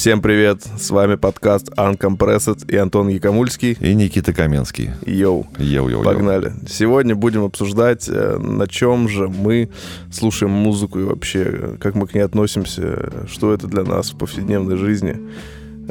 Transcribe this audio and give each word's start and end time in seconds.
Всем 0.00 0.22
привет, 0.22 0.62
с 0.78 0.88
вами 0.88 1.16
подкаст 1.16 1.68
Uncompressed 1.76 2.72
и 2.72 2.76
Антон 2.76 3.08
Якомульский. 3.08 3.72
И 3.72 3.94
Никита 3.94 4.32
Каменский. 4.32 4.92
Йоу. 5.04 5.46
Йоу-йоу. 5.58 6.02
Погнали. 6.02 6.54
Сегодня 6.66 7.14
будем 7.14 7.44
обсуждать, 7.44 8.08
э, 8.08 8.38
на 8.38 8.66
чем 8.66 9.10
же 9.10 9.28
мы 9.28 9.68
слушаем 10.10 10.52
музыку 10.52 11.00
и 11.00 11.02
вообще, 11.02 11.76
как 11.78 11.96
мы 11.96 12.06
к 12.06 12.14
ней 12.14 12.22
относимся, 12.22 13.26
что 13.30 13.52
это 13.52 13.66
для 13.66 13.82
нас 13.82 14.12
в 14.12 14.16
повседневной 14.16 14.78
жизни. 14.78 15.18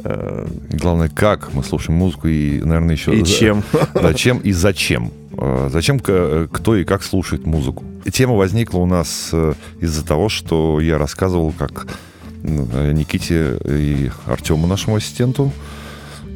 Э, 0.02 0.44
Главное, 0.70 1.08
как 1.08 1.54
мы 1.54 1.62
слушаем 1.62 1.96
музыку 1.96 2.26
и, 2.26 2.60
наверное, 2.64 2.96
еще... 2.96 3.16
И 3.16 3.24
чем. 3.24 3.62
Зачем 3.94 4.38
и 4.38 4.50
зачем. 4.50 5.12
Э, 5.38 5.68
зачем 5.70 6.00
кто 6.00 6.74
и 6.74 6.82
как 6.82 7.04
слушает 7.04 7.46
музыку. 7.46 7.84
Тема 8.12 8.34
возникла 8.34 8.78
у 8.78 8.86
нас 8.86 9.32
из-за 9.80 10.04
того, 10.04 10.28
что 10.28 10.80
я 10.80 10.98
рассказывал, 10.98 11.54
как 11.56 11.86
Э, 11.86 12.09
Никите 12.42 13.58
и 13.64 14.10
Артему, 14.26 14.66
нашему 14.66 14.96
ассистенту, 14.96 15.52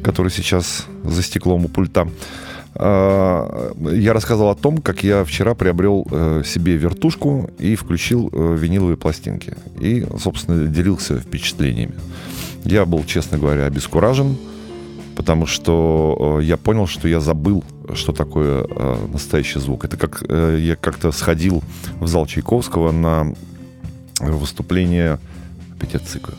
который 0.03 0.31
сейчас 0.31 0.85
за 1.03 1.23
стеклом 1.23 1.65
у 1.65 1.67
пульта. 1.67 2.07
А, 2.77 3.71
я 3.91 4.13
рассказывал 4.13 4.49
о 4.49 4.55
том, 4.55 4.79
как 4.79 5.03
я 5.03 5.23
вчера 5.23 5.55
приобрел 5.55 6.05
э, 6.11 6.43
себе 6.45 6.75
вертушку 6.75 7.49
и 7.57 7.75
включил 7.75 8.29
э, 8.31 8.55
виниловые 8.59 8.97
пластинки. 8.97 9.53
И, 9.79 10.05
собственно, 10.21 10.67
делился 10.67 11.17
впечатлениями. 11.17 11.95
Я 12.65 12.85
был, 12.85 13.03
честно 13.05 13.37
говоря, 13.37 13.65
обескуражен, 13.65 14.37
потому 15.15 15.45
что 15.45 16.39
я 16.43 16.57
понял, 16.57 16.85
что 16.85 17.07
я 17.07 17.21
забыл, 17.21 17.63
что 17.93 18.11
такое 18.11 18.67
настоящий 19.13 19.59
звук. 19.59 19.85
Это 19.85 19.97
как 19.97 20.23
я 20.27 20.75
как-то 20.75 21.11
сходил 21.11 21.63
в 21.99 22.07
зал 22.07 22.25
Чайковского 22.25 22.91
на 22.91 23.33
выступление 24.19 25.19
цикаю, 26.05 26.37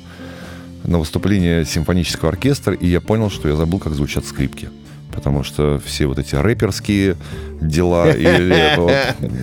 на 0.84 0.98
выступление 0.98 1.64
симфонического 1.64 2.30
оркестра, 2.30 2.74
и 2.74 2.86
я 2.86 3.00
понял, 3.00 3.30
что 3.30 3.48
я 3.48 3.56
забыл, 3.56 3.78
как 3.78 3.94
звучат 3.94 4.24
скрипки. 4.24 4.68
Потому 5.12 5.44
что 5.44 5.80
все 5.82 6.06
вот 6.06 6.18
эти 6.18 6.34
рэперские 6.34 7.16
дела 7.60 8.10
или, 8.14 8.76
вот, 8.76 8.92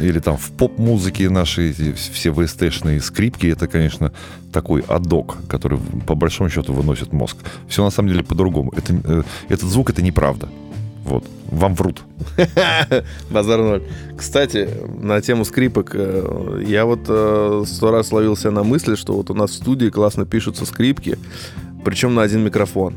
или 0.03 0.19
там 0.19 0.38
в 0.38 0.52
поп-музыке 0.52 1.30
наши 1.30 1.73
все 1.95 2.31
ВСТшные 2.31 3.02
скрипки, 3.02 3.47
это, 3.47 3.67
конечно, 3.67 4.11
такой 4.52 4.81
адок, 4.81 5.38
который 5.47 5.80
по 6.05 6.14
большому 6.14 6.49
счету 6.49 6.73
выносит 6.73 7.11
мозг. 7.11 7.38
Все 7.67 7.83
на 7.83 7.89
самом 7.89 8.09
деле 8.09 8.23
по-другому. 8.23 8.71
Это, 8.77 8.94
э, 9.03 9.23
этот 9.49 9.67
звук— 9.67 9.89
это 9.91 10.03
неправда. 10.03 10.47
Вот. 11.03 11.25
Вам 11.51 11.75
врут. 11.75 12.01
Базар 13.29 13.59
ноль. 13.59 13.83
Кстати, 14.17 14.69
на 14.99 15.21
тему 15.21 15.45
скрипок, 15.45 15.91
э, 15.93 16.63
я 16.65 16.85
вот 16.85 17.01
э, 17.07 17.63
сто 17.67 17.91
раз 17.91 18.11
ловился 18.11 18.51
на 18.51 18.63
мысли, 18.63 18.95
что 18.95 19.13
вот 19.13 19.29
у 19.29 19.33
нас 19.33 19.51
в 19.51 19.55
студии 19.55 19.89
классно 19.89 20.25
пишутся 20.25 20.65
скрипки, 20.65 21.17
причем 21.83 22.15
на 22.15 22.21
один 22.21 22.41
микрофон. 22.43 22.95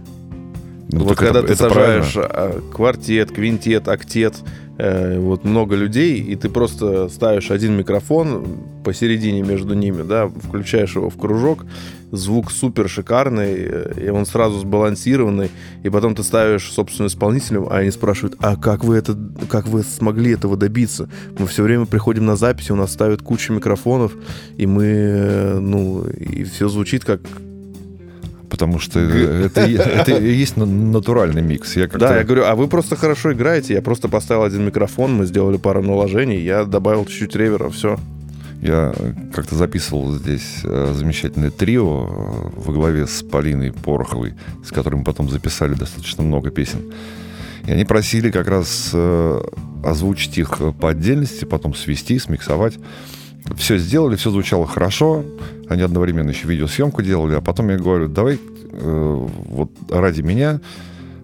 Ну, 0.89 1.05
вот 1.05 1.19
когда 1.19 1.41
это, 1.41 1.49
ты 1.49 1.55
это 1.55 1.69
сажаешь 1.69 2.13
правильно. 2.13 2.35
А, 2.35 2.61
квартет, 2.73 3.33
квинтет, 3.33 3.89
октет, 3.89 4.35
э, 4.37 4.66
вот 4.79 5.45
много 5.45 5.75
людей, 5.75 6.21
и 6.21 6.37
ты 6.37 6.49
просто 6.49 7.09
ставишь 7.09 7.51
один 7.51 7.77
микрофон 7.77 8.47
посередине 8.85 9.43
между 9.43 9.75
ними, 9.75 10.03
да, 10.03 10.29
включаешь 10.29 10.95
его 10.97 11.11
в 11.11 11.17
кружок, 11.17 11.65
звук 12.13 12.51
супер 12.51 12.89
шикарный, 12.89 13.71
и 13.97 14.09
он 14.11 14.27
сразу 14.27 14.61
сбалансированный, 14.61 15.51
и 15.83 15.89
потом 15.89 16.15
ты 16.15 16.23
ставишь 16.23 16.71
собственным 16.71 17.09
исполнителем, 17.09 17.67
а 17.69 17.79
они 17.79 17.91
спрашивают, 17.91 18.37
а 18.39 18.57
как 18.57 18.85
вы 18.85 18.97
это, 18.97 19.17
как 19.49 19.67
вы 19.67 19.83
смогли 19.83 20.33
этого 20.33 20.57
добиться? 20.57 21.09
Мы 21.39 21.47
все 21.47 21.63
время 21.63 21.87
приходим 21.87 22.27
на 22.27 22.37
записи, 22.37 22.73
у 22.73 22.77
нас 22.77 22.93
ставят 22.93 23.23
кучу 23.23 23.53
микрофонов, 23.53 24.13
и 24.57 24.67
мы, 24.67 25.59
ну, 25.61 26.07
и 26.07 26.45
все 26.45 26.69
звучит 26.69 27.05
как 27.05 27.21
потому 28.51 28.79
что 28.79 29.01
это, 29.01 29.61
это 29.61 30.19
есть 30.19 30.57
натуральный 30.57 31.43
микс. 31.43 31.77
Я 31.77 31.89
да, 31.89 32.19
я 32.19 32.25
говорю, 32.25 32.45
а 32.45 32.55
вы 32.55 32.69
просто 32.69 32.97
хорошо 32.97 33.33
играете, 33.33 33.75
я 33.75 33.83
просто 33.83 34.09
поставил 34.09 34.43
один 34.43 34.65
микрофон, 34.65 35.15
мы 35.15 35.27
сделали 35.27 35.57
пару 35.57 35.83
наложений, 35.83 36.41
я 36.41 36.65
добавил 36.65 37.05
чуть-чуть 37.05 37.37
ревера, 37.37 37.69
все. 37.71 37.99
Я 38.63 38.95
как-то 39.35 39.55
записывал 39.55 40.13
здесь 40.13 40.61
э, 40.65 40.93
замечательное 40.97 41.51
трио 41.51 42.07
э, 42.09 42.61
во 42.61 42.73
главе 42.73 43.07
с 43.07 43.23
Полиной 43.23 43.73
Пороховой, 43.73 44.35
с 44.65 44.73
которым 44.73 45.05
потом 45.05 45.29
записали 45.29 45.75
достаточно 45.75 46.25
много 46.25 46.51
песен. 46.51 46.81
И 47.67 47.71
они 47.71 47.85
просили 47.85 48.31
как 48.31 48.49
раз 48.49 48.91
э, 48.93 49.41
озвучить 49.85 50.39
их 50.39 50.59
по 50.81 50.91
отдельности, 50.91 51.45
потом 51.45 51.75
свести, 51.75 52.19
смиксовать. 52.19 52.75
Все 53.55 53.79
сделали, 53.79 54.17
все 54.17 54.31
звучало 54.31 54.67
хорошо. 54.67 55.25
Они 55.69 55.83
одновременно 55.83 56.31
еще 56.31 56.49
видеосъемку 56.49 57.03
делали. 57.03 57.35
А 57.35 57.41
потом 57.41 57.69
я 57.71 57.77
говорю, 57.77 58.09
давай 58.09 58.39
вот 58.73 59.71
ради 59.89 60.21
меня 60.21 60.61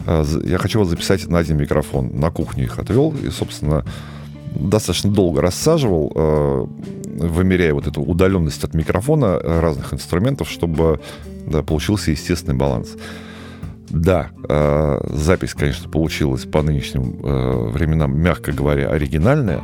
я 0.06 0.58
хочу 0.58 0.80
вас 0.80 0.88
записать 0.88 1.26
на 1.28 1.38
один 1.38 1.58
микрофон. 1.58 2.10
На 2.18 2.30
кухню 2.30 2.64
их 2.64 2.78
отвел. 2.78 3.14
И, 3.22 3.30
собственно, 3.30 3.84
достаточно 4.54 5.10
долго 5.10 5.40
рассаживал, 5.40 6.12
э, 6.14 6.66
вымеряя 7.18 7.74
вот 7.74 7.86
эту 7.86 8.02
удаленность 8.02 8.64
от 8.64 8.74
микрофона 8.74 9.38
разных 9.38 9.94
инструментов, 9.94 10.48
чтобы 10.50 11.00
да, 11.46 11.62
получился 11.62 12.10
естественный 12.10 12.56
баланс. 12.56 12.96
Да, 13.88 14.30
э, 14.48 15.00
запись, 15.14 15.54
конечно, 15.54 15.88
получилась 15.88 16.44
по 16.44 16.62
нынешним 16.62 17.20
э, 17.22 17.70
временам, 17.70 18.18
мягко 18.18 18.52
говоря, 18.52 18.88
оригинальная, 18.88 19.62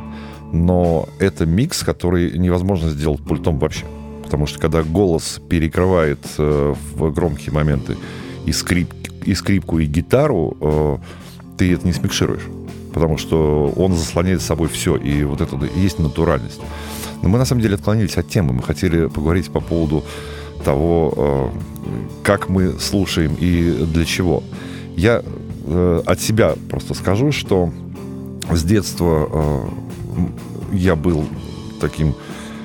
но 0.51 1.07
это 1.19 1.45
микс, 1.45 1.83
который 1.83 2.37
невозможно 2.37 2.89
сделать 2.89 3.21
пультом 3.21 3.59
вообще. 3.59 3.85
Потому 4.23 4.45
что 4.45 4.59
когда 4.59 4.83
голос 4.83 5.41
перекрывает 5.49 6.19
э, 6.37 6.75
в 6.95 7.11
громкие 7.11 7.53
моменты 7.53 7.97
и, 8.45 8.51
скрип, 8.51 8.93
и 9.25 9.33
скрипку, 9.33 9.79
и 9.79 9.85
гитару, 9.85 10.57
э, 10.61 10.97
ты 11.57 11.73
это 11.73 11.85
не 11.85 11.93
смикшируешь 11.93 12.47
потому 12.93 13.17
что 13.17 13.71
он 13.75 13.93
заслоняет 13.93 14.41
с 14.41 14.45
собой 14.45 14.67
все, 14.67 14.95
и 14.97 15.23
вот 15.23 15.41
это 15.41 15.55
и 15.57 15.79
есть 15.79 15.99
натуральность. 15.99 16.59
Но 17.21 17.29
мы 17.29 17.37
на 17.37 17.45
самом 17.45 17.61
деле 17.61 17.75
отклонились 17.75 18.17
от 18.17 18.29
темы. 18.29 18.53
Мы 18.53 18.63
хотели 18.63 19.07
поговорить 19.07 19.49
по 19.51 19.59
поводу 19.59 20.03
того, 20.63 21.13
э, 21.15 21.49
как 22.23 22.49
мы 22.49 22.79
слушаем 22.79 23.35
и 23.39 23.85
для 23.93 24.05
чего. 24.05 24.43
Я 24.95 25.23
э, 25.65 26.01
от 26.05 26.21
себя 26.21 26.55
просто 26.69 26.93
скажу, 26.93 27.31
что 27.31 27.71
с 28.51 28.63
детства 28.63 29.29
э, 29.31 29.88
я 30.71 30.95
был 30.95 31.25
таким 31.81 32.15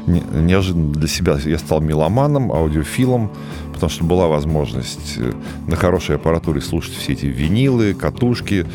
неожиданно 0.06 0.92
для 0.92 1.08
себя. 1.08 1.38
Я 1.44 1.58
стал 1.58 1.80
меломаном, 1.80 2.52
аудиофилом, 2.52 3.30
потому 3.72 3.90
что 3.90 4.04
была 4.04 4.28
возможность 4.28 5.18
на 5.66 5.76
хорошей 5.76 6.16
аппаратуре 6.16 6.60
слушать 6.60 6.94
все 6.94 7.12
эти 7.12 7.26
винилы, 7.26 7.94
катушки, 7.94 8.66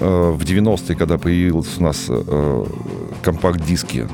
Э, 0.00 0.30
в 0.30 0.42
90-е, 0.44 0.96
когда 0.96 1.18
появились 1.18 1.78
у 1.78 1.82
нас 1.82 2.06
э, 2.08 2.64
компакт-диски, 3.22 4.08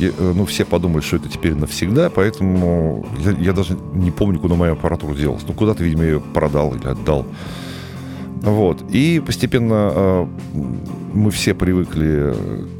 э, 0.00 0.32
ну, 0.34 0.46
все 0.46 0.64
подумали, 0.64 1.02
что 1.02 1.16
это 1.16 1.28
теперь 1.28 1.54
навсегда, 1.54 2.10
поэтому 2.10 3.06
я, 3.18 3.32
я 3.32 3.52
даже 3.52 3.76
не 3.92 4.10
помню, 4.10 4.40
куда 4.40 4.54
моя 4.54 4.72
аппаратура 4.72 5.14
делась. 5.14 5.42
Ну, 5.46 5.52
куда-то, 5.54 5.84
видимо, 5.84 6.04
ее 6.04 6.20
продал 6.20 6.74
или 6.74 6.86
отдал. 6.86 7.26
Вот. 8.44 8.84
И 8.90 9.22
постепенно 9.24 9.92
э, 9.94 10.26
мы 11.14 11.30
все 11.30 11.54
привыкли 11.54 12.34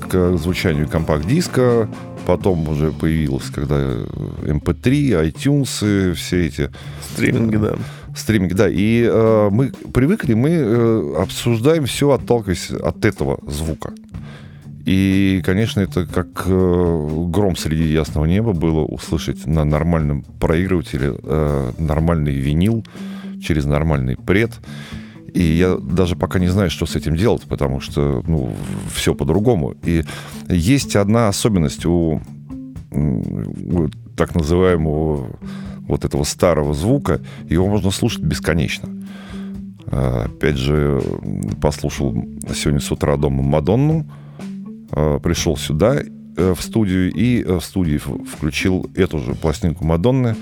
к 0.08 0.36
звучанию 0.36 0.88
компакт-диска, 0.88 1.88
потом 2.26 2.68
уже 2.68 2.92
появилось, 2.92 3.50
когда 3.50 3.76
MP3, 3.76 5.32
iTunes, 5.32 6.12
все 6.14 6.46
эти... 6.46 6.70
Стриминги, 7.12 7.56
да 7.56 7.76
стриминг, 8.14 8.54
да. 8.54 8.68
И 8.68 9.06
э, 9.10 9.48
мы 9.50 9.72
привыкли, 9.92 10.34
мы 10.34 10.50
э, 10.50 11.14
обсуждаем 11.18 11.86
все, 11.86 12.10
отталкиваясь 12.10 12.70
от 12.70 13.04
этого 13.04 13.38
звука. 13.46 13.92
И, 14.86 15.42
конечно, 15.44 15.80
это 15.80 16.06
как 16.06 16.44
э, 16.46 17.08
гром 17.28 17.56
среди 17.56 17.84
ясного 17.84 18.26
неба 18.26 18.52
было 18.52 18.84
услышать 18.84 19.46
на 19.46 19.64
нормальном 19.64 20.22
проигрывателе 20.40 21.14
э, 21.22 21.72
нормальный 21.78 22.34
винил 22.34 22.84
через 23.42 23.64
нормальный 23.64 24.16
пред. 24.16 24.52
И 25.34 25.42
я 25.42 25.76
даже 25.76 26.14
пока 26.14 26.38
не 26.38 26.46
знаю, 26.46 26.70
что 26.70 26.86
с 26.86 26.94
этим 26.94 27.16
делать, 27.16 27.42
потому 27.42 27.80
что 27.80 28.22
ну, 28.26 28.54
все 28.94 29.14
по-другому. 29.14 29.74
И 29.82 30.04
есть 30.48 30.94
одна 30.94 31.28
особенность 31.28 31.84
у, 31.84 32.22
у 32.92 33.88
так 34.16 34.36
называемого 34.36 35.36
вот 35.88 36.04
этого 36.04 36.22
старого 36.22 36.72
звука, 36.72 37.20
его 37.48 37.66
можно 37.68 37.90
слушать 37.90 38.22
бесконечно. 38.22 38.88
А, 39.86 40.26
опять 40.26 40.56
же, 40.56 41.02
послушал 41.60 42.14
сегодня 42.54 42.80
с 42.80 42.90
утра 42.92 43.16
дома 43.16 43.42
Мадонну, 43.42 44.06
а, 44.92 45.18
пришел 45.18 45.56
сюда 45.56 45.96
э, 46.36 46.54
в 46.54 46.62
студию 46.62 47.12
и 47.12 47.42
э, 47.42 47.58
в 47.58 47.64
студии 47.64 47.98
включил 47.98 48.88
эту 48.94 49.18
же 49.18 49.34
пластинку 49.34 49.84
Мадонны, 49.84 50.36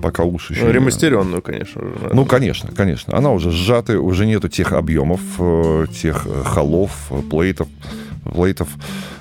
пока 0.00 0.24
уши 0.24 0.54
еще... 0.54 0.64
Ну, 0.64 0.70
ремастеренную, 0.72 1.42
конечно. 1.42 1.82
Ну, 2.12 2.24
конечно, 2.24 2.70
конечно. 2.72 3.16
Она 3.16 3.32
уже 3.32 3.50
сжатая, 3.50 3.98
уже 3.98 4.26
нету 4.26 4.48
тех 4.48 4.72
объемов, 4.72 5.20
э, 5.38 5.86
тех 5.92 6.26
холов, 6.44 7.10
плейтов, 7.30 7.68
плейтов. 8.24 8.68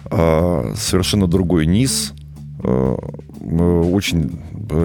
А, 0.05 0.73
совершенно 0.75 1.27
другой 1.27 1.65
низ, 1.65 2.13
э, 2.63 2.95
очень 3.41 4.39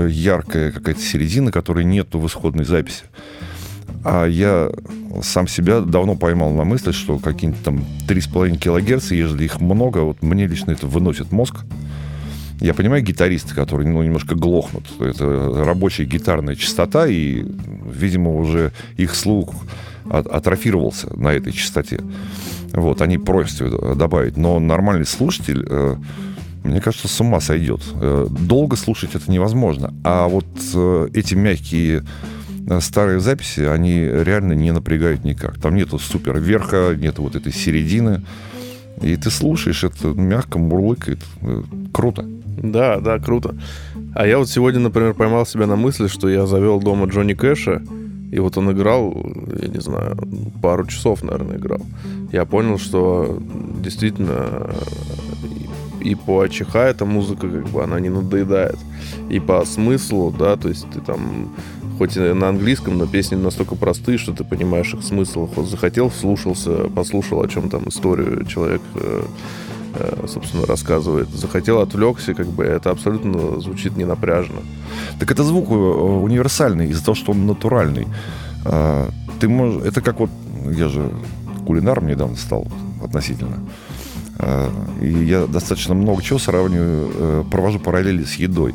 яркая 0.09 0.71
какая-то 0.73 1.01
середина, 1.01 1.51
которой 1.51 1.85
нету 1.85 2.19
в 2.19 2.27
исходной 2.27 2.65
записи. 2.65 3.05
А 4.05 4.27
я 4.27 4.71
сам 5.23 5.47
себя 5.47 5.81
давно 5.81 6.15
поймал 6.15 6.53
на 6.53 6.65
мысли, 6.65 6.93
что 6.93 7.19
какие-нибудь 7.19 7.63
там 7.63 7.85
3,5 8.09 8.57
килогерца, 8.57 9.15
если 9.15 9.45
их 9.45 9.61
много, 9.61 9.99
вот 9.99 10.23
мне 10.23 10.47
лично 10.47 10.71
это 10.71 10.87
выносит 10.87 11.33
мозг. 11.33 11.65
Я 12.61 12.75
понимаю 12.75 13.03
гитаристы, 13.03 13.55
которые 13.55 13.89
ну, 13.89 14.03
немножко 14.03 14.35
глохнут. 14.35 14.85
Это 15.01 15.65
рабочая 15.65 16.05
гитарная 16.05 16.57
частота, 16.57 17.07
и, 17.07 17.45
видимо, 17.91 18.37
уже 18.37 18.73
их 18.97 19.15
слух 19.15 19.55
атрофировался 20.11 21.15
на 21.19 21.29
этой 21.29 21.53
частоте. 21.53 22.01
Вот, 22.73 23.01
они 23.01 23.17
просят 23.17 23.97
добавить. 23.97 24.37
Но 24.37 24.59
нормальный 24.59 25.07
слушатель, 25.07 25.65
э, 25.69 25.97
мне 26.65 26.81
кажется, 26.81 27.09
с 27.09 27.21
ума 27.21 27.41
сойдет. 27.41 27.81
Э, 27.95 28.27
долго 28.29 28.77
слушать 28.77 29.15
это 29.15 29.31
невозможно. 29.31 29.95
А 30.05 30.29
вот 30.29 30.47
э, 30.75 31.09
эти 31.15 31.35
мягкие 31.35 32.05
старые 32.81 33.21
записи, 33.21 33.61
они 33.61 34.01
реально 34.01 34.53
не 34.53 34.71
напрягают 34.71 35.25
никак. 35.25 35.59
Там 35.59 35.75
нету 35.75 35.99
супер 35.99 36.39
верха, 36.39 36.95
нету 36.97 37.23
вот 37.23 37.37
этой 37.37 37.53
середины. 37.53 38.23
И 39.01 39.17
ты 39.17 39.31
слушаешь, 39.31 39.83
это 39.83 40.09
мягко 40.09 40.59
мурлыкает. 40.59 41.21
Круто. 41.93 42.27
Да, 42.63 43.01
да, 43.01 43.19
круто. 43.19 43.55
А 44.15 44.27
я 44.27 44.39
вот 44.39 44.49
сегодня, 44.49 44.81
например, 44.81 45.15
поймал 45.15 45.47
себя 45.47 45.67
на 45.67 45.77
мысли, 45.77 46.09
что 46.09 46.29
я 46.29 46.47
завел 46.47 46.81
дома 46.81 47.07
Джонни 47.07 47.35
Кэша, 47.35 47.83
и 48.31 48.39
вот 48.39 48.57
он 48.59 48.71
играл, 48.73 49.13
я 49.61 49.69
не 49.69 49.81
знаю, 49.81 50.17
пару 50.63 50.87
часов, 50.87 51.23
наверное, 51.23 51.57
играл. 51.57 51.81
Я 52.33 52.45
понял, 52.45 52.79
что 52.79 53.41
действительно 53.83 54.71
и 56.01 56.15
по 56.15 56.43
АЧХ 56.43 56.77
эта 56.77 57.05
музыка, 57.05 57.49
как 57.49 57.69
бы, 57.69 57.83
она 57.83 58.01
не 58.01 58.09
надоедает. 58.09 58.79
И 59.29 59.41
по 59.41 59.65
смыслу, 59.65 60.35
да, 60.37 60.57
то 60.57 60.69
есть 60.69 60.87
ты 60.91 61.01
там 61.01 61.55
хоть 61.99 62.17
и 62.17 62.21
на 62.21 62.49
английском, 62.49 62.97
но 62.97 63.07
песни 63.07 63.35
настолько 63.35 63.75
простые, 63.75 64.17
что 64.17 64.33
ты 64.33 64.45
понимаешь 64.45 64.95
их 64.95 65.03
смысл. 65.03 65.49
Вот 65.55 65.67
захотел, 65.67 66.09
вслушался, 66.09 66.89
послушал, 66.95 67.43
о 67.43 67.49
чем 67.49 67.69
там 67.69 67.89
историю 67.89 68.45
человек 68.47 68.81
Э, 68.95 69.23
собственно, 70.27 70.67
рассказывает. 70.67 71.29
Захотел, 71.31 71.81
отвлекся, 71.81 72.35
как 72.35 72.47
бы 72.47 72.65
это 72.65 72.91
абсолютно 72.91 73.61
звучит 73.61 73.97
не 73.97 74.05
напряжно. 74.05 74.61
Так 75.19 75.31
это 75.31 75.43
звук 75.43 75.71
э, 75.71 75.75
универсальный 75.75 76.89
из-за 76.89 77.05
того, 77.05 77.15
что 77.15 77.33
он 77.33 77.47
натуральный. 77.47 78.07
А, 78.65 79.09
ты 79.41 79.49
можешь... 79.49 79.83
Это 79.85 80.01
как 80.01 80.21
вот... 80.21 80.31
Я 80.71 80.89
же 80.89 81.11
кулинаром 81.67 82.07
недавно 82.07 82.37
стал 82.37 82.67
относительно. 83.03 83.59
А, 84.39 84.71
и 85.01 85.09
я 85.09 85.47
достаточно 85.47 85.95
много 85.95 86.23
чего 86.23 86.39
сравниваю, 86.39 87.11
э, 87.15 87.45
провожу 87.51 87.79
параллели 87.79 88.25
с 88.25 88.35
едой. 88.35 88.75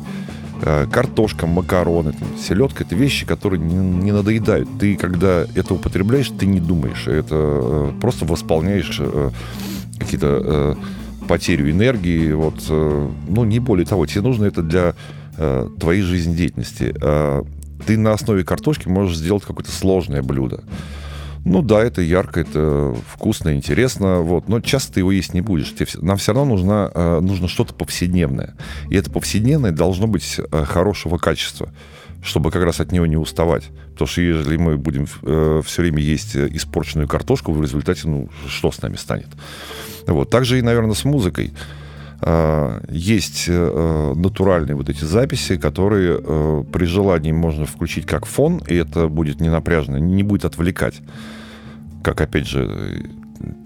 А, 0.62 0.86
картошка, 0.86 1.46
макароны, 1.46 2.12
там, 2.12 2.28
селедка 2.38 2.84
это 2.84 2.94
вещи, 2.94 3.26
которые 3.26 3.60
не, 3.60 3.74
не 3.74 4.12
надоедают. 4.12 4.68
Ты, 4.78 4.96
когда 4.96 5.46
это 5.54 5.74
употребляешь, 5.74 6.30
ты 6.38 6.46
не 6.46 6.60
думаешь. 6.60 7.06
Это 7.06 7.92
просто 8.00 8.24
восполняешь 8.24 9.00
какие-то 9.98 10.76
потерю 11.26 11.70
энергии, 11.70 12.32
вот, 12.32 12.64
э, 12.68 13.10
ну, 13.28 13.44
не 13.44 13.58
более 13.58 13.86
того, 13.86 14.06
тебе 14.06 14.22
нужно 14.22 14.44
это 14.44 14.62
для 14.62 14.94
э, 15.36 15.68
твоей 15.78 16.02
жизнедеятельности. 16.02 16.94
Э, 17.00 17.42
ты 17.86 17.96
на 17.98 18.12
основе 18.12 18.44
картошки 18.44 18.88
можешь 18.88 19.16
сделать 19.16 19.44
какое-то 19.44 19.70
сложное 19.70 20.22
блюдо. 20.22 20.64
Ну 21.48 21.62
да, 21.62 21.84
это 21.84 22.02
ярко, 22.02 22.40
это 22.40 22.92
вкусно, 23.06 23.54
интересно, 23.54 24.20
вот, 24.20 24.48
но 24.48 24.60
часто 24.60 24.94
ты 24.94 25.00
его 25.00 25.12
есть 25.12 25.32
не 25.32 25.42
будешь. 25.42 25.72
Нам 25.94 26.16
все 26.16 26.32
равно 26.32 26.56
нужно, 26.56 26.90
э, 26.92 27.20
нужно 27.20 27.46
что-то 27.46 27.72
повседневное. 27.72 28.56
И 28.90 28.96
это 28.96 29.12
повседневное 29.12 29.70
должно 29.70 30.08
быть 30.08 30.40
э, 30.40 30.64
хорошего 30.64 31.18
качества, 31.18 31.72
чтобы 32.20 32.50
как 32.50 32.64
раз 32.64 32.80
от 32.80 32.90
него 32.90 33.06
не 33.06 33.16
уставать. 33.16 33.62
Потому 33.92 34.08
что 34.08 34.22
если 34.22 34.56
мы 34.56 34.76
будем 34.76 35.06
э, 35.22 35.62
все 35.64 35.82
время 35.82 36.02
есть 36.02 36.34
испорченную 36.34 37.06
картошку, 37.06 37.52
в 37.52 37.62
результате, 37.62 38.08
ну, 38.08 38.28
что 38.48 38.72
с 38.72 38.82
нами 38.82 38.96
станет? 38.96 39.28
Вот. 40.08 40.28
Также 40.28 40.58
и, 40.58 40.62
наверное, 40.62 40.94
с 40.94 41.04
музыкой. 41.04 41.52
А, 42.28 42.82
есть 42.90 43.44
э, 43.46 44.12
натуральные 44.16 44.74
вот 44.74 44.88
эти 44.88 45.04
записи, 45.04 45.56
которые 45.56 46.18
э, 46.20 46.64
при 46.72 46.84
желании 46.84 47.30
можно 47.30 47.66
включить 47.66 48.04
как 48.04 48.26
фон, 48.26 48.60
и 48.66 48.74
это 48.74 49.06
будет 49.06 49.40
не 49.40 49.48
напряжно, 49.48 49.98
не 49.98 50.24
будет 50.24 50.44
отвлекать. 50.44 51.02
Как, 52.02 52.20
опять 52.20 52.48
же, 52.48 53.08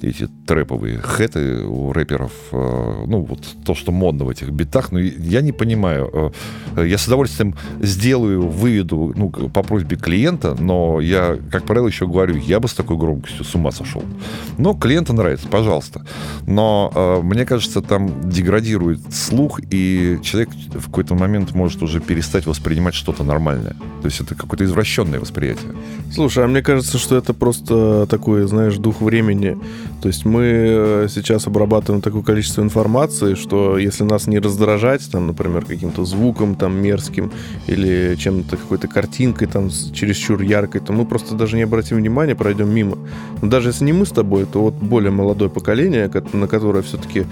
эти 0.03 0.29
трэповые 0.47 0.99
хэты 0.99 1.65
у 1.65 1.93
рэперов, 1.93 2.33
э, 2.53 3.05
ну, 3.07 3.23
вот 3.23 3.41
то, 3.65 3.75
что 3.75 3.93
модно 3.93 4.25
в 4.25 4.31
этих 4.31 4.51
битах, 4.51 4.93
но 4.93 4.99
я 4.99 5.41
не 5.41 5.53
понимаю. 5.53 6.33
Э, 6.77 6.87
я 6.87 6.99
с 6.99 7.07
удовольствием 7.07 7.55
сделаю, 7.81 8.47
выведу, 8.49 9.13
ну, 9.17 9.31
по 9.31 9.63
просьбе 9.63 9.97
клиента, 9.97 10.57
но 10.59 11.01
я, 11.01 11.39
как 11.51 11.65
правило, 11.65 11.87
еще 11.87 12.07
говорю, 12.07 12.37
я 12.37 12.61
бы 12.61 12.69
с 12.69 12.75
такой 12.75 12.97
громкостью 12.97 13.45
с 13.45 13.55
ума 13.55 13.71
сошел. 13.71 14.03
Но 14.59 14.75
клиенту 14.75 15.13
нравится, 15.13 15.49
пожалуйста. 15.49 16.05
Но 16.47 16.93
э, 16.95 17.21
мне 17.23 17.45
кажется, 17.45 17.83
там 17.83 18.31
деградирует 18.31 19.01
слух, 19.13 19.61
и 19.71 20.19
человек 20.23 20.51
в 20.75 20.87
какой-то 20.87 21.15
момент 21.15 21.55
может 21.55 21.83
уже 21.83 22.01
перестать 22.01 22.47
воспринимать 22.47 22.95
что-то 22.95 23.25
нормальное. 23.25 23.75
То 24.01 24.07
есть 24.07 24.21
это 24.21 24.35
какое-то 24.35 24.65
извращенное 24.65 25.21
восприятие. 25.21 25.73
Слушай, 26.13 26.45
а 26.45 26.49
мне 26.49 26.63
кажется, 26.63 26.99
что 26.99 27.17
это 27.17 27.35
просто 27.35 28.07
такой, 28.07 28.47
знаешь, 28.47 28.77
дух 28.77 29.01
времени. 29.01 29.57
То 30.03 30.09
есть 30.09 30.25
мы 30.25 30.43
э, 30.43 31.07
сейчас 31.11 31.47
обрабатываем 31.47 32.01
такое 32.03 32.23
количество 32.23 32.63
информации, 32.63 33.35
что 33.35 33.79
если 33.79 34.05
нас 34.05 34.27
не 34.27 34.39
раздражать, 34.39 35.11
там, 35.11 35.27
например, 35.27 35.65
каким-то 35.65 36.05
звуком 36.05 36.55
там 36.55 36.81
мерзким 36.81 37.31
или 37.67 38.17
чем-то, 38.17 38.57
какой-то 38.57 38.89
картинкой 38.89 39.49
там 39.49 39.71
чересчур 39.71 40.41
яркой, 40.41 40.81
то 40.81 40.93
мы 40.93 41.05
просто 41.05 41.35
даже 41.35 41.57
не 41.57 41.63
обратим 41.63 41.97
внимания, 41.99 42.35
пройдем 42.35 42.71
мимо. 42.71 42.97
Но 43.43 43.49
даже 43.49 43.71
если 43.71 43.85
не 43.85 43.93
мы 43.93 44.07
с 44.07 44.11
тобой, 44.11 44.47
то 44.47 44.63
вот 44.63 44.75
более 44.75 45.11
молодое 45.11 45.51
поколение, 45.51 46.11
на 46.33 46.49
которое 46.49 46.83
все-таки 46.83 47.27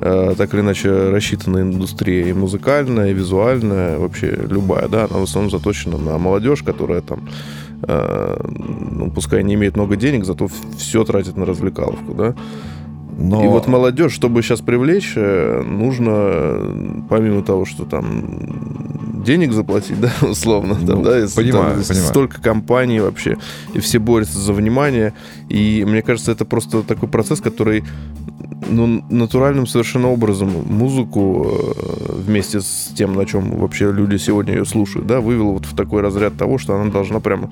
э, 0.00 0.34
так 0.36 0.54
или 0.54 0.60
иначе 0.60 1.10
рассчитана 1.10 1.58
индустрия 1.58 2.28
и 2.28 2.32
музыкальная, 2.32 3.10
и 3.10 3.14
визуальная, 3.14 3.98
вообще 3.98 4.30
любая, 4.50 4.88
да, 4.88 5.04
она 5.04 5.20
в 5.20 5.22
основном 5.24 5.50
заточена 5.50 5.98
на 5.98 6.18
молодежь, 6.18 6.62
которая 6.62 7.02
там 7.02 7.28
ну, 7.86 9.10
пускай 9.10 9.42
не 9.42 9.54
имеет 9.54 9.76
много 9.76 9.96
денег, 9.96 10.24
зато 10.24 10.48
все 10.76 11.04
тратит 11.04 11.36
на 11.36 11.46
развлекаловку, 11.46 12.14
да. 12.14 12.34
Но... 13.20 13.44
И 13.44 13.48
вот 13.48 13.66
молодежь, 13.68 14.12
чтобы 14.12 14.42
сейчас 14.42 14.62
привлечь, 14.62 15.12
э, 15.14 15.62
нужно, 15.62 17.04
помимо 17.10 17.42
того, 17.42 17.66
что 17.66 17.84
там 17.84 19.22
денег 19.24 19.52
заплатить, 19.52 20.00
да, 20.00 20.10
условно, 20.22 20.76
ну, 20.80 20.86
там, 20.86 21.02
да, 21.02 21.10
понимаю, 21.36 21.74
там, 21.74 21.84
понимаю. 21.84 22.06
столько 22.06 22.40
компаний 22.40 23.00
вообще, 23.00 23.36
и 23.74 23.80
все 23.80 23.98
борются 23.98 24.38
за 24.38 24.54
внимание, 24.54 25.12
и 25.50 25.84
мне 25.86 26.00
кажется, 26.00 26.32
это 26.32 26.46
просто 26.46 26.82
такой 26.82 27.08
процесс, 27.08 27.40
который 27.40 27.84
ну, 28.68 29.04
натуральным 29.08 29.66
совершенно 29.66 30.08
образом 30.08 30.50
музыку 30.66 31.46
э, 31.46 32.12
вместе 32.26 32.60
с 32.60 32.92
тем, 32.96 33.14
на 33.14 33.26
чем 33.26 33.58
вообще 33.58 33.90
люди 33.92 34.16
сегодня 34.16 34.54
ее 34.54 34.64
слушают, 34.64 35.06
да, 35.06 35.20
вывел 35.20 35.52
вот 35.52 35.66
в 35.66 35.74
такой 35.74 36.02
разряд 36.02 36.36
того, 36.36 36.58
что 36.58 36.74
она 36.74 36.90
должна 36.90 37.20
прямо, 37.20 37.50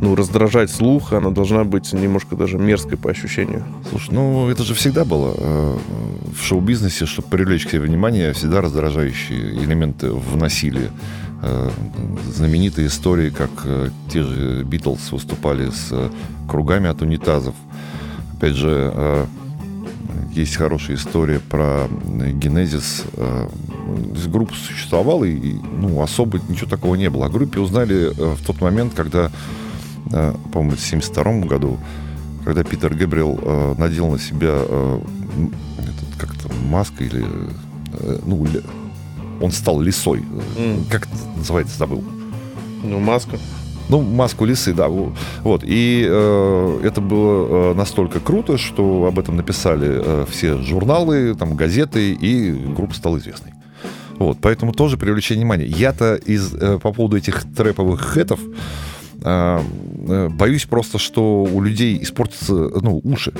ну, 0.00 0.14
раздражать 0.14 0.70
слух, 0.70 1.12
она 1.12 1.30
должна 1.30 1.64
быть 1.64 1.92
немножко 1.92 2.36
даже 2.36 2.58
мерзкой 2.58 2.98
по 2.98 3.10
ощущению. 3.10 3.64
Слушай, 3.90 4.14
ну, 4.14 4.48
это 4.48 4.62
же 4.62 4.74
всегда 4.74 5.04
было 5.04 5.34
э, 5.36 5.78
в 6.34 6.42
шоу-бизнесе, 6.42 7.06
чтобы 7.06 7.28
привлечь 7.28 7.66
к 7.66 7.70
себе 7.70 7.82
внимание, 7.82 8.32
всегда 8.32 8.60
раздражающие 8.60 9.62
элементы 9.62 10.10
вносили 10.10 10.90
э, 11.42 11.70
знаменитые 12.34 12.88
истории, 12.88 13.30
как 13.30 13.50
те 14.10 14.22
же 14.22 14.62
Битлз 14.64 15.12
выступали 15.12 15.70
с 15.70 16.10
кругами 16.48 16.88
от 16.88 17.02
унитазов. 17.02 17.54
Опять 18.36 18.54
же, 18.54 19.26
есть 20.32 20.56
хорошая 20.56 20.96
история 20.96 21.40
про 21.40 21.88
генезис. 22.08 23.04
Э, 23.14 23.48
группа 24.26 24.52
существовала, 24.54 25.24
и 25.24 25.54
ну, 25.54 26.02
особо 26.02 26.40
ничего 26.48 26.68
такого 26.68 26.94
не 26.94 27.08
было. 27.08 27.26
О 27.26 27.28
группе 27.28 27.60
узнали 27.60 28.12
э, 28.16 28.34
в 28.34 28.44
тот 28.44 28.60
момент, 28.60 28.94
когда, 28.94 29.30
э, 30.12 30.34
по-моему, 30.52 30.76
в 30.76 30.84
1972 30.86 31.46
году, 31.46 31.78
когда 32.44 32.62
Питер 32.64 32.94
Гэбриэл 32.94 33.74
надел 33.76 34.10
на 34.10 34.18
себя 34.18 34.56
как-то 36.16 36.48
маска 36.68 37.02
или... 37.02 37.24
Ну, 38.24 38.46
он 39.40 39.50
стал 39.50 39.80
лисой. 39.80 40.22
Mm. 40.56 40.88
Как 40.88 41.06
это 41.06 41.16
называется, 41.36 41.76
забыл. 41.76 42.04
Ну, 42.84 43.00
маска. 43.00 43.38
Ну, 43.88 44.02
маску 44.02 44.44
лисы, 44.44 44.74
да. 44.74 44.88
Вот. 44.88 45.62
И 45.64 46.06
э, 46.08 46.80
это 46.82 47.00
было 47.00 47.70
э, 47.70 47.74
настолько 47.74 48.18
круто, 48.20 48.58
что 48.58 49.06
об 49.06 49.18
этом 49.18 49.36
написали 49.36 50.00
э, 50.04 50.26
все 50.28 50.58
журналы, 50.58 51.34
там, 51.34 51.54
газеты, 51.54 52.12
и 52.12 52.50
группа 52.50 52.94
стала 52.94 53.18
известной. 53.18 53.52
Вот, 54.18 54.38
поэтому 54.40 54.72
тоже 54.72 54.96
привлечение 54.96 55.44
внимания. 55.44 55.66
Я-то 55.66 56.14
из, 56.14 56.54
э, 56.54 56.78
по 56.78 56.92
поводу 56.92 57.16
этих 57.16 57.44
трэповых 57.54 58.00
хэтов 58.00 58.40
э, 59.22 59.60
э, 60.08 60.28
боюсь 60.30 60.64
просто, 60.64 60.98
что 60.98 61.44
у 61.44 61.60
людей 61.60 62.02
испортятся 62.02 62.54
ну, 62.54 63.00
уши. 63.04 63.34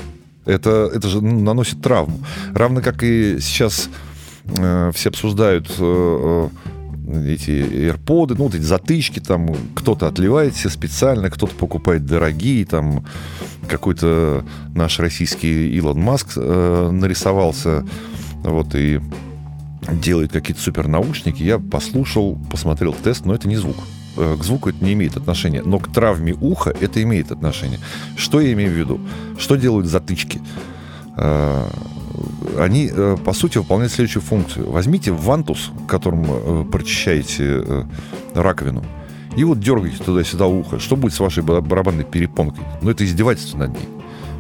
Это, 0.45 0.91
это 0.95 1.09
же 1.09 1.23
наносит 1.23 1.83
травму. 1.83 2.21
Равно 2.55 2.83
как 2.83 3.03
и 3.03 3.39
сейчас 3.41 3.89
э, 4.59 4.93
все 4.95 5.09
обсуждают 5.09 5.69
э, 5.79 5.81
э, 5.81 6.49
эти 7.07 7.51
AirPods, 7.51 8.35
ну, 8.37 8.45
вот 8.45 8.55
эти 8.55 8.63
затычки, 8.63 9.21
там 9.21 9.55
кто-то 9.75 10.09
отливает 10.09 10.57
себе 10.57 10.71
специально, 10.71 11.31
кто-то 11.31 11.55
покупает 11.55 12.05
дорогие, 12.05 12.65
там 12.65 13.05
какой-то 13.69 14.45
наш 14.75 14.99
российский 14.99 15.71
Илон 15.77 16.01
Маск 16.01 16.33
э, 16.37 16.91
нарисовался, 16.91 17.85
вот, 18.43 18.75
и 18.75 19.01
делает 19.91 20.33
какие-то 20.33 20.61
супер 20.61 20.89
наушники. 20.89 21.43
Я 21.43 21.59
послушал, 21.59 22.39
посмотрел 22.51 22.93
тест, 22.93 23.25
но 23.25 23.35
это 23.35 23.49
не 23.49 23.57
звук. 23.57 23.77
Э, 24.17 24.37
к 24.39 24.43
звуку 24.43 24.71
это 24.71 24.85
не 24.85 24.95
имеет 24.95 25.17
отношения, 25.17 25.63
но 25.63 25.79
к 25.79 25.93
травме 25.93 26.35
уха 26.35 26.71
это 26.71 27.03
имеет 27.03 27.31
отношение. 27.31 27.79
Что 28.17 28.41
я 28.41 28.53
имею 28.53 28.73
в 28.73 28.75
виду? 28.75 29.01
Что 29.39 29.57
делают 29.57 29.87
затычки? 29.87 30.41
Э, 32.17 32.65
они, 32.65 32.91
э, 32.93 33.17
по 33.25 33.33
сути, 33.33 33.59
выполняют 33.59 33.93
следующую 33.93 34.23
функцию. 34.23 34.71
Возьмите 34.71 35.13
вантус, 35.13 35.71
которым 35.87 36.69
прочищаете 36.71 37.87
раковину, 38.35 38.83
и 39.37 39.45
вот 39.45 39.61
дергайте 39.61 40.03
туда-сюда 40.03 40.47
ухо. 40.47 40.79
Что 40.79 40.97
будет 40.97 41.13
с 41.13 41.21
вашей 41.21 41.43
барабанной 41.43 42.05
перепонкой? 42.05 42.65
Ну, 42.81 42.91
это 42.91 43.05
издевательство 43.05 43.59
над 43.59 43.75
ней. 43.75 43.89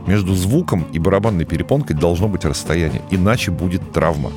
Между 0.06 0.34
звуком 0.34 0.86
и 0.92 0.98
барабанной 0.98 1.44
перепонкой 1.44 1.96
должно 1.96 2.28
быть 2.28 2.44
расстояние, 2.44 3.02
иначе 3.10 3.50
будет 3.50 3.92
травма. 3.92 4.30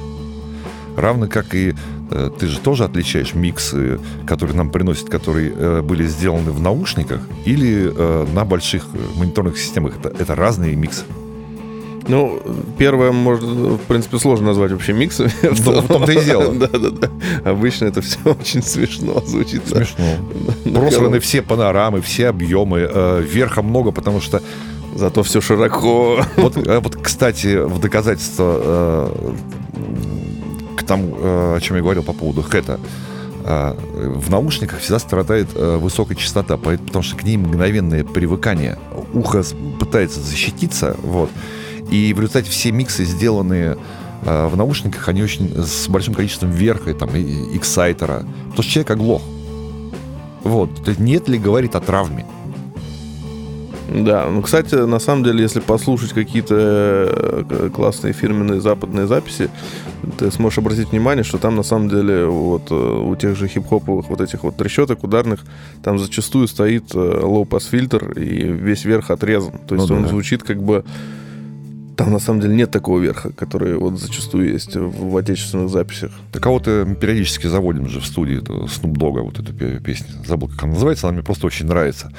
Равно 0.97 1.27
как 1.27 1.55
и 1.55 1.75
э, 2.11 2.29
ты 2.37 2.47
же 2.47 2.59
тоже 2.59 2.83
отличаешь 2.83 3.33
миксы, 3.35 3.99
которые 4.25 4.57
нам 4.57 4.69
приносят, 4.69 5.09
которые 5.09 5.53
э, 5.55 5.81
были 5.81 6.05
сделаны 6.07 6.51
в 6.51 6.59
наушниках 6.59 7.21
или 7.45 7.93
э, 7.95 8.27
на 8.33 8.43
больших 8.43 8.87
мониторных 9.15 9.57
системах. 9.57 9.97
Это, 9.97 10.09
это 10.09 10.35
разные 10.35 10.75
миксы. 10.75 11.05
Ну, 12.09 12.41
первое, 12.77 13.11
может, 13.11 13.43
в 13.43 13.79
принципе, 13.87 14.19
сложно 14.19 14.47
назвать 14.47 14.71
вообще 14.71 14.93
миксами. 14.93 15.31
В 15.41 15.63
том-то 15.63 16.11
и 16.11 16.25
дело. 16.25 16.53
Да, 16.53 16.67
да, 16.67 16.89
да. 16.89 17.09
Обычно 17.49 17.85
это 17.85 18.01
все 18.01 18.17
очень 18.25 18.61
смешно 18.61 19.21
звучит. 19.25 19.61
Смешно. 19.67 20.05
Просраны 20.73 21.19
все 21.19 21.41
панорамы, 21.41 22.01
все 22.01 22.27
объемы. 22.27 23.21
Верха 23.21 23.61
много, 23.61 23.91
потому 23.91 24.21
что 24.21 24.41
Зато 24.95 25.21
все 25.21 25.39
широко. 25.39 26.19
Вот, 26.35 26.57
вот 26.57 26.95
кстати, 26.95 27.63
в 27.63 27.79
доказательство 27.79 29.13
тому, 30.89 31.15
э, 31.19 31.55
о 31.57 31.59
чем 31.61 31.77
я 31.77 31.83
говорил 31.83 32.03
по 32.03 32.13
поводу 32.13 32.41
хэта, 32.41 32.79
э, 33.45 33.75
в 33.95 34.29
наушниках 34.29 34.79
всегда 34.79 34.97
страдает 34.99 35.47
э, 35.53 35.77
высокая 35.77 36.17
частота, 36.17 36.57
потому 36.57 37.03
что 37.03 37.15
к 37.15 37.23
ней 37.23 37.37
мгновенное 37.37 38.03
привыкание. 38.03 38.77
Ухо 39.13 39.43
пытается 39.79 40.19
защититься, 40.19 40.97
вот. 41.03 41.29
И 41.91 42.13
в 42.13 42.19
результате 42.19 42.49
все 42.49 42.71
миксы, 42.71 43.03
сделанные 43.03 43.77
в 44.21 44.55
наушниках, 44.55 45.07
они 45.07 45.23
очень 45.23 45.49
с 45.55 45.87
большим 45.87 46.13
количеством 46.13 46.51
верха, 46.51 46.93
там, 46.93 47.09
и 47.15 47.57
эксайтера. 47.57 48.25
Потому 48.49 48.63
что 48.63 48.71
человек 48.71 48.91
оглох. 48.91 49.21
Вот. 50.43 50.69
Нет 50.99 51.29
ли 51.29 51.37
говорит 51.37 51.75
о 51.75 51.79
травме? 51.79 52.25
Да, 53.91 54.29
ну, 54.29 54.41
кстати, 54.41 54.75
на 54.75 54.99
самом 54.99 55.23
деле, 55.23 55.41
если 55.41 55.61
послушать 55.61 56.13
какие-то 56.13 56.55
э, 56.55 57.69
классные 57.73 58.13
фирменные 58.13 58.61
западные 58.61 59.07
записи, 59.07 59.49
ты 60.17 60.31
сможешь 60.31 60.59
обратить 60.59 60.91
внимание, 60.91 61.23
что 61.23 61.39
там 61.39 61.55
на 61.55 61.63
самом 61.63 61.89
деле 61.89 62.25
вот 62.25 62.69
э, 62.69 62.75
у 62.75 63.15
тех 63.15 63.35
же 63.35 63.47
хип-хоповых 63.47 64.09
вот 64.09 64.21
этих 64.21 64.43
вот 64.43 64.55
трещоток 64.57 65.03
ударных 65.03 65.39
там 65.83 65.97
зачастую 65.97 66.47
стоит 66.47 66.93
low-pass 66.93 67.63
э, 67.67 67.69
фильтр 67.71 68.11
и 68.11 68.43
весь 68.51 68.85
верх 68.85 69.09
отрезан. 69.09 69.53
То 69.67 69.75
есть 69.75 69.89
ну, 69.89 69.95
он 69.95 70.03
да. 70.03 70.09
звучит 70.09 70.43
как 70.43 70.61
бы 70.61 70.85
там 71.99 72.13
на 72.13 72.19
самом 72.19 72.39
деле 72.39 72.55
нет 72.55 72.71
такого 72.71 73.01
верха, 73.01 73.29
который 73.33 73.75
вот 73.77 73.99
зачастую 73.99 74.53
есть 74.53 74.73
в, 74.73 75.11
в 75.11 75.17
отечественных 75.17 75.69
записях. 75.69 76.11
Так 76.31 76.47
а 76.47 76.49
вот 76.49 76.65
мы 76.65 76.95
периодически 76.95 77.47
заводим 77.47 77.89
же 77.89 77.99
в 77.99 78.05
студии 78.05 78.37
эту 78.37 78.53
Snoop 78.67 78.93
Dogg, 78.93 79.21
вот 79.21 79.37
эту 79.37 79.53
песню. 79.81 80.07
Забыл, 80.25 80.47
как 80.47 80.63
она 80.63 80.73
называется, 80.73 81.07
она 81.07 81.15
мне 81.15 81.23
просто 81.23 81.45
очень 81.45 81.65
нравится 81.65 82.09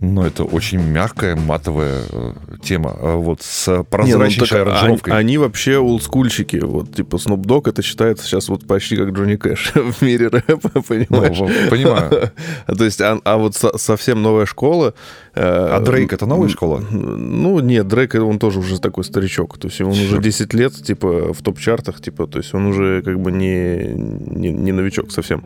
но 0.00 0.26
это 0.26 0.44
очень 0.44 0.78
мягкая, 0.78 1.36
матовая 1.36 2.02
э, 2.10 2.32
тема. 2.62 2.94
А 3.00 3.16
вот 3.16 3.40
с 3.40 3.82
прозрачнейшей 3.84 4.58
Не, 4.58 4.64
ну, 4.64 4.70
аранжировкой. 4.70 5.12
Они, 5.14 5.20
они 5.20 5.38
вообще 5.38 5.78
олдскульщики. 5.78 6.56
Вот, 6.56 6.94
типа, 6.94 7.16
Snoop 7.16 7.42
Dogg 7.42 7.70
это 7.70 7.82
считается 7.82 8.24
сейчас 8.26 8.48
вот 8.48 8.66
почти 8.66 8.96
как 8.96 9.10
Джонни 9.10 9.36
Кэш 9.36 9.72
в 9.74 10.02
мире 10.02 10.28
рэпа, 10.28 10.82
понимаешь? 10.88 11.38
Ну, 11.38 11.48
понимаю. 11.70 12.30
То 12.66 12.84
есть, 12.84 13.00
а, 13.00 13.18
а 13.24 13.36
вот 13.38 13.56
со, 13.56 13.78
совсем 13.78 14.22
новая 14.22 14.44
школа, 14.44 14.94
а 15.34 15.80
Дрейк 15.80 16.12
это 16.12 16.26
новая 16.26 16.48
школа? 16.48 16.82
Ну, 16.90 17.60
нет, 17.60 17.88
Дрейк, 17.88 18.14
он 18.14 18.38
тоже 18.38 18.58
уже 18.58 18.80
такой 18.80 19.04
старичок. 19.04 19.58
То 19.58 19.68
есть 19.68 19.80
он 19.80 19.92
Черт. 19.92 20.12
уже 20.12 20.22
10 20.22 20.54
лет, 20.54 20.74
типа, 20.74 21.32
в 21.32 21.42
топ-чартах, 21.42 22.00
типа, 22.00 22.26
то 22.26 22.38
есть 22.38 22.54
он 22.54 22.66
уже 22.66 23.02
как 23.02 23.18
бы 23.20 23.32
не, 23.32 23.94
не, 23.94 24.50
не 24.50 24.72
новичок 24.72 25.10
совсем. 25.10 25.44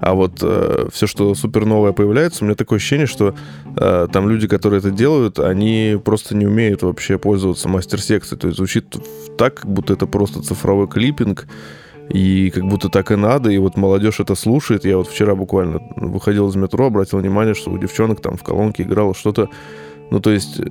А 0.00 0.14
вот 0.14 0.38
э, 0.42 0.88
все, 0.92 1.06
что 1.06 1.34
супер 1.34 1.64
новое 1.64 1.92
появляется, 1.92 2.44
у 2.44 2.46
меня 2.46 2.54
такое 2.54 2.78
ощущение, 2.78 3.06
что 3.06 3.34
э, 3.76 3.87
там 4.12 4.28
люди, 4.28 4.46
которые 4.46 4.78
это 4.78 4.90
делают, 4.90 5.38
они 5.38 5.98
просто 6.04 6.36
не 6.36 6.46
умеют 6.46 6.82
вообще 6.82 7.18
пользоваться 7.18 7.68
мастер-секцией. 7.68 8.38
То 8.38 8.46
есть 8.48 8.58
звучит 8.58 8.96
так, 9.36 9.56
как 9.56 9.70
будто 9.70 9.94
это 9.94 10.06
просто 10.06 10.42
цифровой 10.42 10.88
клиппинг, 10.88 11.46
и 12.10 12.50
как 12.50 12.64
будто 12.64 12.88
так 12.88 13.12
и 13.12 13.16
надо, 13.16 13.50
и 13.50 13.58
вот 13.58 13.76
молодежь 13.76 14.20
это 14.20 14.34
слушает. 14.34 14.84
Я 14.84 14.96
вот 14.96 15.08
вчера 15.08 15.34
буквально 15.34 15.80
выходил 15.96 16.48
из 16.48 16.56
метро, 16.56 16.86
обратил 16.86 17.18
внимание, 17.18 17.54
что 17.54 17.70
у 17.70 17.78
девчонок 17.78 18.20
там 18.20 18.36
в 18.36 18.42
колонке 18.42 18.82
играло 18.82 19.14
что-то 19.14 19.50
ну, 20.10 20.20
то 20.20 20.30
есть, 20.30 20.58
э, 20.58 20.64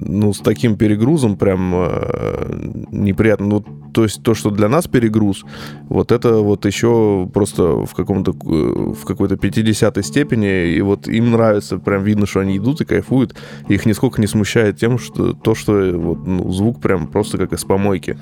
ну, 0.00 0.32
с 0.32 0.38
таким 0.38 0.76
перегрузом 0.76 1.36
прям 1.36 1.72
э, 1.74 2.84
неприятно. 2.90 3.46
Ну, 3.46 3.64
то 3.92 4.04
есть, 4.04 4.22
то, 4.22 4.34
что 4.34 4.50
для 4.50 4.68
нас 4.68 4.86
перегруз, 4.86 5.44
вот 5.88 6.12
это 6.12 6.36
вот 6.38 6.66
еще 6.66 7.28
просто 7.32 7.84
в 7.84 7.94
каком-то, 7.94 8.32
э, 8.32 8.92
в 8.92 9.04
какой-то 9.04 9.36
50 9.36 10.04
степени, 10.04 10.68
и 10.68 10.80
вот 10.80 11.08
им 11.08 11.32
нравится, 11.32 11.78
прям 11.78 12.02
видно, 12.04 12.26
что 12.26 12.40
они 12.40 12.58
идут 12.58 12.80
и 12.80 12.84
кайфуют, 12.84 13.34
их 13.68 13.86
нисколько 13.86 14.20
не 14.20 14.26
смущает 14.26 14.78
тем, 14.78 14.98
что 14.98 15.32
то, 15.32 15.54
что 15.54 15.92
вот, 15.94 16.26
ну, 16.26 16.50
звук 16.52 16.80
прям 16.80 17.06
просто 17.08 17.38
как 17.38 17.52
из 17.52 17.64
помойки. 17.64 18.18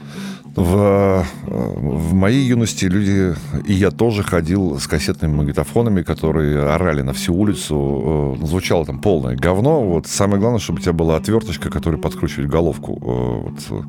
В, 0.54 1.26
в 1.42 2.14
моей 2.14 2.42
юности 2.46 2.86
люди, 2.86 3.34
и 3.66 3.74
я 3.74 3.90
тоже 3.90 4.22
ходил 4.22 4.78
с 4.78 4.86
кассетными 4.86 5.34
магнитофонами, 5.34 6.00
которые 6.00 6.70
орали 6.70 7.02
на 7.02 7.12
всю 7.12 7.34
улицу, 7.34 8.38
звучало 8.42 8.86
там 8.86 9.00
полное 9.00 9.36
говно, 9.36 9.84
вот 9.84 10.06
самое 10.06 10.40
главное, 10.40 10.58
чтобы 10.58 10.78
у 10.78 10.82
тебя 10.82 10.94
была 10.94 11.16
отверточка, 11.16 11.65
которая 11.70 12.00
подкручивает 12.00 12.50
головку, 12.50 12.98
э, 13.00 13.48
вот, 13.48 13.84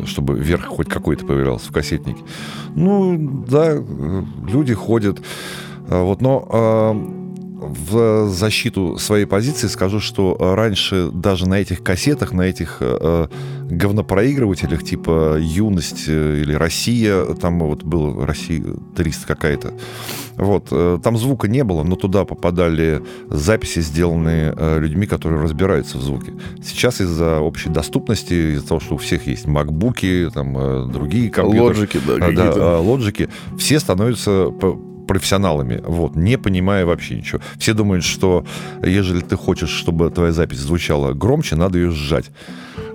э, 0.00 0.06
чтобы 0.06 0.38
верх 0.38 0.66
хоть 0.66 0.88
какой-то 0.88 1.24
появлялся 1.24 1.68
в 1.68 1.72
кассетнике. 1.72 2.22
Ну, 2.74 3.44
да, 3.48 3.74
э, 3.76 4.22
люди 4.48 4.74
ходят. 4.74 5.22
Вот, 5.88 6.20
но 6.20 6.96
в 7.68 8.28
защиту 8.28 8.98
своей 8.98 9.26
позиции 9.26 9.66
скажу, 9.66 10.00
что 10.00 10.36
раньше 10.38 11.10
даже 11.12 11.48
на 11.48 11.60
этих 11.60 11.82
кассетах, 11.82 12.32
на 12.32 12.42
этих 12.42 12.78
э, 12.80 13.26
говнопроигрывателях 13.70 14.84
типа 14.84 15.36
«Юность» 15.38 16.08
или 16.08 16.54
«Россия», 16.54 17.24
там 17.34 17.60
вот 17.60 17.82
был 17.84 18.24
«Россия 18.24 18.60
300» 18.60 19.26
какая-то, 19.26 19.72
вот, 20.36 20.68
э, 20.70 20.98
там 21.02 21.16
звука 21.16 21.48
не 21.48 21.64
было, 21.64 21.82
но 21.82 21.96
туда 21.96 22.24
попадали 22.24 23.02
записи, 23.28 23.80
сделанные 23.80 24.54
э, 24.56 24.78
людьми, 24.78 25.06
которые 25.06 25.42
разбираются 25.42 25.98
в 25.98 26.02
звуке. 26.02 26.34
Сейчас 26.62 27.00
из-за 27.00 27.40
общей 27.40 27.70
доступности, 27.70 28.54
из-за 28.54 28.68
того, 28.68 28.80
что 28.80 28.94
у 28.94 28.98
всех 28.98 29.26
есть 29.26 29.46
макбуки, 29.46 30.28
там, 30.32 30.56
э, 30.58 30.86
другие 30.92 31.30
компьютеры. 31.30 31.80
Лоджики, 31.80 32.00
да, 32.06 32.52
да, 32.52 32.80
лоджики, 32.80 33.28
все 33.58 33.80
становятся 33.80 34.50
профессионалами, 35.06 35.82
вот, 35.86 36.16
не 36.16 36.36
понимая 36.38 36.84
вообще 36.84 37.16
ничего. 37.16 37.40
Все 37.58 37.74
думают, 37.74 38.04
что 38.04 38.44
ежели 38.82 39.20
ты 39.20 39.36
хочешь, 39.36 39.70
чтобы 39.70 40.10
твоя 40.10 40.32
запись 40.32 40.58
звучала 40.58 41.12
громче, 41.12 41.56
надо 41.56 41.78
ее 41.78 41.90
сжать. 41.90 42.30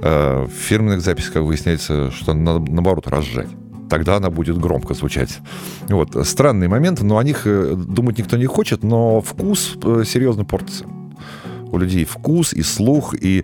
Э, 0.02 0.46
в 0.46 0.52
фирменных 0.52 1.02
записях, 1.02 1.34
как 1.34 1.44
выясняется, 1.44 2.12
что 2.12 2.34
надо, 2.34 2.72
наоборот, 2.72 3.08
разжать 3.08 3.50
тогда 3.90 4.16
она 4.16 4.30
будет 4.30 4.58
громко 4.58 4.94
звучать. 4.94 5.40
Вот. 5.90 6.16
Странный 6.26 6.70
момент, 6.70 7.02
но 7.02 7.18
о 7.18 7.24
них 7.26 7.42
э, 7.46 7.76
думать 7.76 8.18
никто 8.18 8.38
не 8.38 8.46
хочет, 8.46 8.84
но 8.84 9.20
вкус 9.20 9.76
э, 9.84 10.04
серьезно 10.06 10.46
портится. 10.46 10.86
У 11.72 11.78
людей 11.78 12.06
вкус 12.06 12.54
и 12.54 12.64
слух, 12.64 13.14
и 13.14 13.44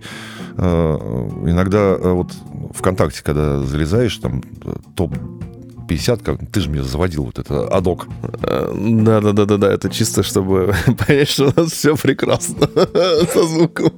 э, 0.56 0.98
иногда 1.46 1.78
э, 1.78 2.12
вот 2.12 2.32
ВКонтакте, 2.74 3.22
когда 3.22 3.60
залезаешь, 3.60 4.16
там 4.16 4.42
топ 4.94 5.14
50, 5.88 6.22
как 6.22 6.38
ты 6.52 6.60
же 6.60 6.70
мне 6.70 6.82
заводил 6.82 7.24
вот 7.24 7.38
это 7.38 7.66
адок. 7.66 8.06
Да-да-да-да-да, 8.40 9.72
это 9.72 9.88
чисто, 9.88 10.22
чтобы 10.22 10.74
понять, 11.06 11.28
что 11.28 11.46
у 11.46 11.60
нас 11.60 11.72
все 11.72 11.96
прекрасно 11.96 12.68
со 13.32 13.46
звуком. 13.46 13.92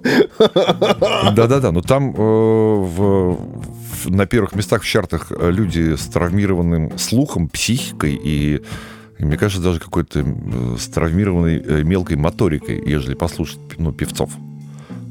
Да-да-да, 1.35 1.73
но 1.73 1.82
там 1.82 2.14
э, 2.16 2.18
в, 2.18 3.37
в, 3.37 4.11
на 4.11 4.26
первых 4.26 4.54
местах 4.54 4.82
в 4.82 4.87
чартах 4.87 5.30
э, 5.30 5.50
люди 5.50 5.97
с 5.97 6.06
травмированным 6.06 6.99
слухом, 6.99 7.49
психикой 7.49 8.14
и 8.14 8.62
и 9.18 9.25
мне 9.26 9.37
кажется, 9.37 9.62
даже 9.62 9.80
какой-то 9.80 10.20
э, 10.20 10.76
с 10.78 10.87
травмированной 10.88 11.85
мелкой 11.85 12.16
моторикой, 12.16 12.82
ежели 12.88 13.14
послушать 13.14 13.59
ну, 13.76 13.92
певцов. 13.92 14.30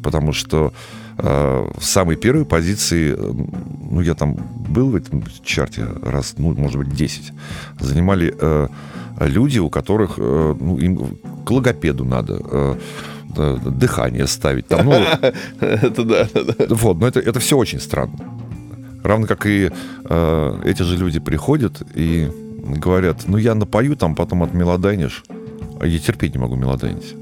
Потому 0.01 0.33
что 0.33 0.74
в 1.21 1.81
самой 1.81 2.15
первой 2.15 2.45
позиции, 2.45 3.15
ну, 3.91 4.01
я 4.01 4.13
там 4.13 4.38
был 4.69 4.91
в 4.91 4.95
этом 4.95 5.23
чарте 5.43 5.85
раз, 6.03 6.35
ну, 6.38 6.53
может 6.53 6.77
быть, 6.77 6.95
10, 6.95 7.33
занимали 7.79 8.33
люди, 9.19 9.59
у 9.59 9.69
которых, 9.69 10.17
ну, 10.17 10.77
им 10.77 11.17
к 11.45 11.51
логопеду 11.51 12.05
надо, 12.05 12.77
дыхание 13.35 14.27
ставить. 14.27 14.67
Там, 14.67 14.85
ну, 14.85 14.93
это 15.59 16.03
да, 16.03 16.27
да. 16.33 16.65
Вот, 16.69 16.99
но 16.99 17.07
это, 17.07 17.19
это 17.19 17.39
все 17.39 17.57
очень 17.57 17.79
странно. 17.79 18.17
Равно 19.03 19.27
как 19.27 19.45
и 19.45 19.71
э, 20.05 20.61
эти 20.65 20.83
же 20.83 20.97
люди 20.97 21.19
приходят 21.19 21.81
и 21.95 22.29
говорят, 22.63 23.23
ну 23.27 23.38
я 23.38 23.55
напою 23.55 23.95
там, 23.95 24.15
потом 24.15 24.43
от 24.43 24.53
мелодайнишь. 24.53 25.23
А 25.79 25.88
я 25.88 25.99
терпеть 25.99 26.33
не 26.33 26.39
могу 26.39 26.55
мелодайнить. 26.55 27.15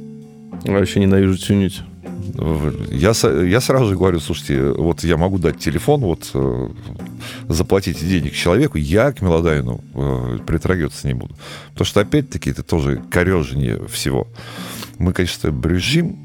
Вообще 0.65 0.99
ненавижу 0.99 1.37
тюнить. 1.37 1.81
Я, 2.91 3.13
я 3.43 3.61
сразу 3.61 3.97
говорю, 3.97 4.19
слушайте, 4.19 4.71
вот 4.71 5.03
я 5.03 5.17
могу 5.17 5.37
дать 5.37 5.59
телефон, 5.59 6.01
вот 6.01 6.31
э, 6.33 6.69
заплатить 7.47 7.99
денег 7.99 8.33
человеку, 8.33 8.77
я 8.77 9.11
к 9.11 9.21
мелодайну 9.21 9.81
э, 9.93 10.39
притрагиваться 10.45 11.07
не 11.07 11.13
буду. 11.13 11.35
Потому 11.71 11.85
что, 11.85 12.01
опять-таки, 12.01 12.49
это 12.51 12.63
тоже 12.63 13.01
корежение 13.09 13.85
всего. 13.87 14.27
Мы, 14.99 15.13
конечно, 15.13 15.51
брюзжим, 15.51 16.17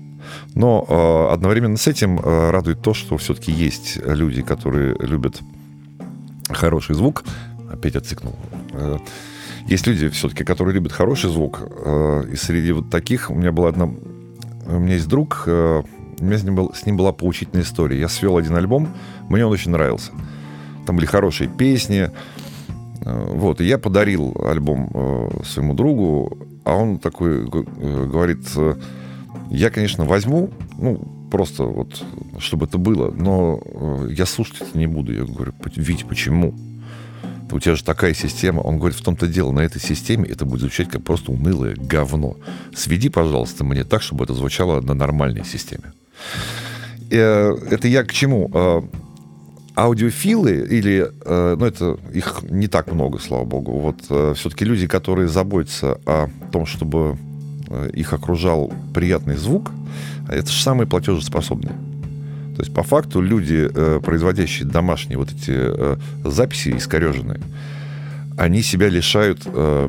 но 0.54 0.86
э, 0.88 1.34
одновременно 1.34 1.76
с 1.76 1.86
этим 1.86 2.18
э, 2.18 2.50
радует 2.50 2.82
то, 2.82 2.94
что 2.94 3.16
все-таки 3.18 3.52
есть 3.52 3.98
люди, 4.04 4.42
которые 4.42 4.96
любят 4.98 5.40
хороший 6.48 6.94
звук. 6.94 7.24
Опять 7.70 7.96
отцикнул. 7.96 8.36
Э, 8.72 8.98
есть 9.66 9.86
люди 9.86 10.08
все-таки, 10.08 10.44
которые 10.44 10.74
любят 10.74 10.92
хороший 10.92 11.30
звук. 11.30 11.60
Э, 11.84 12.24
и 12.30 12.36
среди 12.36 12.72
вот 12.72 12.90
таких 12.90 13.30
у 13.30 13.34
меня 13.34 13.52
была 13.52 13.68
одна... 13.68 13.90
У 14.66 14.78
меня 14.78 14.94
есть 14.94 15.08
друг, 15.08 15.44
э, 15.46 15.82
у 16.20 16.24
меня 16.24 16.38
с 16.38 16.44
ним, 16.44 16.54
был, 16.54 16.72
с 16.74 16.86
ним 16.86 16.96
была 16.96 17.12
поучительная 17.12 17.64
история. 17.64 17.98
Я 17.98 18.08
свел 18.08 18.36
один 18.36 18.54
альбом, 18.54 18.88
мне 19.28 19.44
он 19.44 19.52
очень 19.52 19.70
нравился. 19.70 20.12
Там 20.86 20.96
были 20.96 21.06
хорошие 21.06 21.48
песни. 21.48 22.10
Э, 23.04 23.24
вот, 23.34 23.60
и 23.60 23.64
я 23.64 23.78
подарил 23.78 24.36
альбом 24.44 24.90
э, 24.94 25.44
своему 25.44 25.74
другу, 25.74 26.38
а 26.64 26.76
он 26.76 26.98
такой 26.98 27.44
говорит, 27.44 28.46
я, 29.50 29.70
конечно, 29.70 30.04
возьму, 30.04 30.50
ну, 30.78 30.96
просто 31.30 31.64
вот, 31.64 32.04
чтобы 32.38 32.66
это 32.66 32.78
было, 32.78 33.10
но 33.10 33.60
я 34.08 34.26
слушать 34.26 34.60
это 34.60 34.78
не 34.78 34.86
буду. 34.86 35.12
Я 35.12 35.24
говорю, 35.24 35.52
Вить, 35.74 36.06
почему? 36.08 36.54
У 37.52 37.60
тебя 37.60 37.76
же 37.76 37.84
такая 37.84 38.14
система. 38.14 38.60
Он 38.60 38.78
говорит, 38.78 38.98
в 38.98 39.02
том-то 39.02 39.26
дело, 39.26 39.52
на 39.52 39.60
этой 39.60 39.80
системе 39.80 40.26
это 40.28 40.44
будет 40.44 40.60
звучать 40.60 40.88
как 40.88 41.02
просто 41.02 41.32
унылое 41.32 41.76
говно. 41.76 42.36
Сведи, 42.74 43.08
пожалуйста, 43.08 43.64
мне 43.64 43.84
так, 43.84 44.02
чтобы 44.02 44.24
это 44.24 44.34
звучало 44.34 44.80
на 44.80 44.94
нормальной 44.94 45.44
системе. 45.44 45.92
Э, 47.10 47.54
это 47.70 47.88
я 47.88 48.04
к 48.04 48.12
чему? 48.12 48.50
Э, 48.52 48.82
аудиофилы 49.74 50.66
или, 50.70 51.10
ну 51.24 51.64
это 51.64 51.98
их 52.12 52.42
не 52.42 52.68
так 52.68 52.92
много, 52.92 53.18
слава 53.18 53.44
богу, 53.46 53.72
вот 53.78 54.36
все-таки 54.36 54.66
люди, 54.66 54.86
которые 54.86 55.28
заботятся 55.28 55.98
о 56.04 56.28
том, 56.52 56.66
чтобы 56.66 57.16
Э, 57.72 57.88
их 57.94 58.12
окружал 58.12 58.70
приятный 58.92 59.36
звук, 59.36 59.70
это 60.28 60.50
же 60.50 60.62
самые 60.62 60.86
платежеспособные. 60.86 61.72
То 62.62 62.66
есть, 62.66 62.74
по 62.76 62.84
факту, 62.84 63.20
люди, 63.20 63.68
э, 63.74 64.00
производящие 64.00 64.68
домашние 64.68 65.18
вот 65.18 65.32
эти 65.32 65.50
э, 65.50 65.96
записи 66.24 66.76
искореженные, 66.76 67.40
они 68.38 68.62
себя 68.62 68.88
лишают 68.88 69.40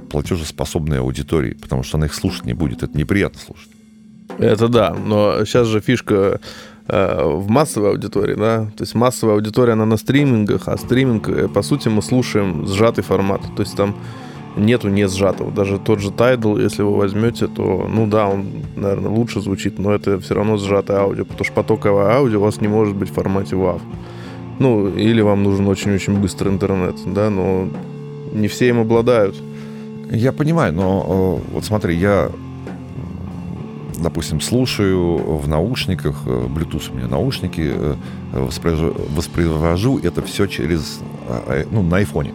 платежеспособной 0.09 0.99
аудитории, 0.99 1.53
потому 1.53 1.83
что 1.83 1.97
она 1.97 2.07
их 2.07 2.15
слушать 2.15 2.45
не 2.45 2.53
будет. 2.53 2.81
Это 2.81 2.97
неприятно 2.97 3.39
слушать. 3.39 3.69
Это 4.39 4.69
да, 4.69 4.95
но 4.95 5.45
сейчас 5.45 5.67
же 5.67 5.81
фишка 5.81 6.39
в 6.87 7.45
массовой 7.47 7.91
аудитории, 7.91 8.33
да, 8.33 8.71
то 8.75 8.81
есть 8.81 8.95
массовая 8.95 9.35
аудитория, 9.35 9.73
она 9.73 9.85
на 9.85 9.97
стримингах, 9.97 10.67
а 10.67 10.75
стриминг, 10.77 11.53
по 11.53 11.61
сути, 11.61 11.89
мы 11.89 12.01
слушаем 12.01 12.67
сжатый 12.67 13.03
формат, 13.03 13.41
то 13.55 13.61
есть 13.61 13.77
там 13.77 13.95
нету 14.55 14.89
не 14.89 15.07
сжатого. 15.07 15.51
Даже 15.51 15.79
тот 15.79 16.00
же 16.00 16.10
Tidal, 16.10 16.62
если 16.62 16.83
вы 16.83 16.95
возьмете, 16.95 17.48
то, 17.48 17.88
ну 17.89 18.07
да, 18.07 18.27
он, 18.27 18.45
наверное, 18.75 19.12
лучше 19.12 19.41
звучит, 19.41 19.79
но 19.79 19.93
это 19.93 20.19
все 20.19 20.36
равно 20.36 20.57
сжатое 20.57 21.00
аудио, 21.00 21.25
потому 21.25 21.45
что 21.45 21.53
потоковое 21.53 22.15
аудио 22.15 22.39
у 22.39 22.43
вас 22.43 22.62
не 22.62 22.67
может 22.67 22.95
быть 22.95 23.10
в 23.10 23.13
формате 23.13 23.56
WAV. 23.56 23.82
Ну, 24.60 24.89
или 24.89 25.21
вам 25.21 25.43
нужен 25.43 25.67
очень-очень 25.67 26.19
быстрый 26.19 26.49
интернет, 26.49 26.95
да, 27.06 27.30
но 27.30 27.67
не 28.34 28.47
все 28.47 28.69
им 28.69 28.80
обладают. 28.80 29.36
Я 30.12 30.32
понимаю, 30.32 30.73
но 30.73 31.39
э, 31.41 31.54
вот 31.54 31.65
смотри, 31.65 31.95
я, 31.95 32.30
допустим, 33.97 34.41
слушаю 34.41 35.38
в 35.38 35.47
наушниках, 35.47 36.21
э, 36.27 36.45
Bluetooth 36.47 36.91
у 36.91 36.97
меня 36.97 37.08
наушники, 37.08 37.71
э, 37.73 37.95
воспроизвожу, 38.32 38.95
воспроизвожу 39.15 39.99
это 39.99 40.21
все 40.21 40.45
через, 40.45 40.99
ну, 41.71 41.82
на 41.82 41.97
айфоне 41.97 42.34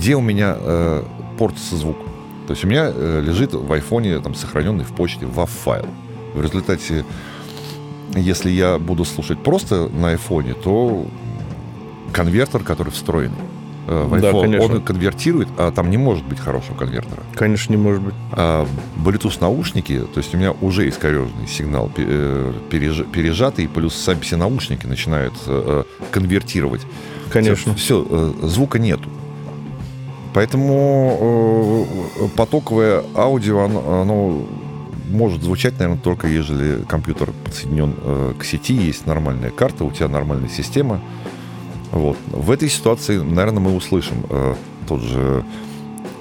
где 0.00 0.16
у 0.16 0.22
меня 0.22 0.56
э, 0.58 1.02
портится 1.38 1.76
звук. 1.76 1.98
То 2.46 2.52
есть 2.52 2.64
у 2.64 2.68
меня 2.68 2.90
э, 2.92 3.20
лежит 3.22 3.52
в 3.52 3.70
айфоне 3.70 4.18
там 4.20 4.34
сохраненный 4.34 4.84
в 4.84 4.92
почте 4.92 5.26
WAV-файл. 5.26 5.86
В 6.32 6.42
результате, 6.42 7.04
если 8.16 8.48
я 8.48 8.78
буду 8.78 9.04
слушать 9.04 9.42
просто 9.42 9.90
на 9.90 10.08
айфоне, 10.08 10.54
то 10.54 11.06
конвертер, 12.14 12.60
который 12.60 12.90
встроен 12.94 13.32
э, 13.88 14.04
в 14.04 14.14
iPhone, 14.14 14.56
да, 14.56 14.64
он 14.64 14.80
конвертирует, 14.80 15.48
а 15.58 15.70
там 15.70 15.90
не 15.90 15.98
может 15.98 16.24
быть 16.24 16.40
хорошего 16.40 16.76
конвертера. 16.76 17.22
Конечно, 17.34 17.74
не 17.74 17.76
может 17.76 18.00
быть. 18.00 18.14
А 18.32 18.66
Bluetooth 19.04 19.36
наушники, 19.42 20.00
то 20.14 20.18
есть 20.18 20.34
у 20.34 20.38
меня 20.38 20.52
уже 20.62 20.88
искореженный 20.88 21.46
сигнал 21.46 21.92
э, 21.94 22.52
пережатый, 22.70 23.68
плюс 23.68 23.94
сами 23.96 24.20
все 24.20 24.38
наушники 24.38 24.86
начинают 24.86 25.34
э, 25.46 25.84
конвертировать. 26.10 26.86
Конечно. 27.30 27.74
Все, 27.74 28.02
все 28.02 28.48
звука 28.48 28.78
нету. 28.78 29.10
Поэтому 30.32 31.86
э, 32.20 32.28
потоковое 32.36 33.02
аудио, 33.14 33.64
оно, 33.64 34.02
оно 34.02 34.46
может 35.10 35.42
звучать, 35.42 35.78
наверное, 35.78 36.00
только 36.00 36.28
если 36.28 36.84
компьютер 36.88 37.32
подсоединен 37.44 37.94
э, 38.00 38.34
к 38.38 38.44
сети, 38.44 38.74
есть 38.74 39.06
нормальная 39.06 39.50
карта, 39.50 39.84
у 39.84 39.90
тебя 39.90 40.08
нормальная 40.08 40.48
система. 40.48 41.00
Вот. 41.90 42.16
В 42.28 42.50
этой 42.52 42.68
ситуации, 42.68 43.18
наверное, 43.18 43.60
мы 43.60 43.74
услышим 43.74 44.24
э, 44.30 44.54
тот 44.86 45.00
же, 45.00 45.44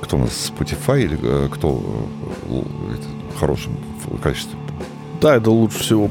кто 0.01 0.17
у 0.17 0.21
нас, 0.21 0.51
Spotify 0.51 1.03
или 1.03 1.19
э, 1.21 1.49
кто 1.51 1.83
э, 2.47 2.61
в 3.35 3.39
хорошем 3.39 3.73
качестве? 4.23 4.57
Tidal 5.21 5.49
лучше 5.49 5.79
всего. 5.79 6.09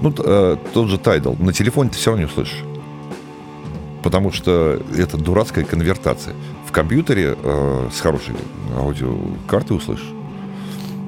Ну, 0.00 0.14
э, 0.16 0.56
тот 0.72 0.88
же 0.88 0.96
Tidal. 0.96 1.42
На 1.42 1.52
телефоне 1.52 1.90
ты 1.90 1.96
все 1.96 2.10
равно 2.10 2.24
не 2.24 2.30
услышишь. 2.30 2.62
Потому 4.02 4.32
что 4.32 4.80
это 4.96 5.16
дурацкая 5.16 5.64
конвертация 5.64 6.34
в 6.66 6.72
компьютере 6.72 7.36
э, 7.40 7.88
с 7.92 8.00
хорошей 8.00 8.34
аудиокартой 8.76 9.76
услышишь. 9.76 10.12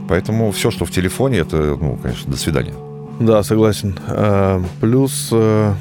Поэтому 0.09 0.51
все, 0.53 0.71
что 0.71 0.85
в 0.85 0.91
телефоне, 0.91 1.39
это, 1.39 1.77
ну, 1.81 1.99
конечно, 2.03 2.31
до 2.31 2.37
свидания. 2.37 2.75
Да, 3.21 3.43
согласен. 3.43 3.99
А, 4.07 4.63
плюс 4.81 5.29
э, 5.33 5.75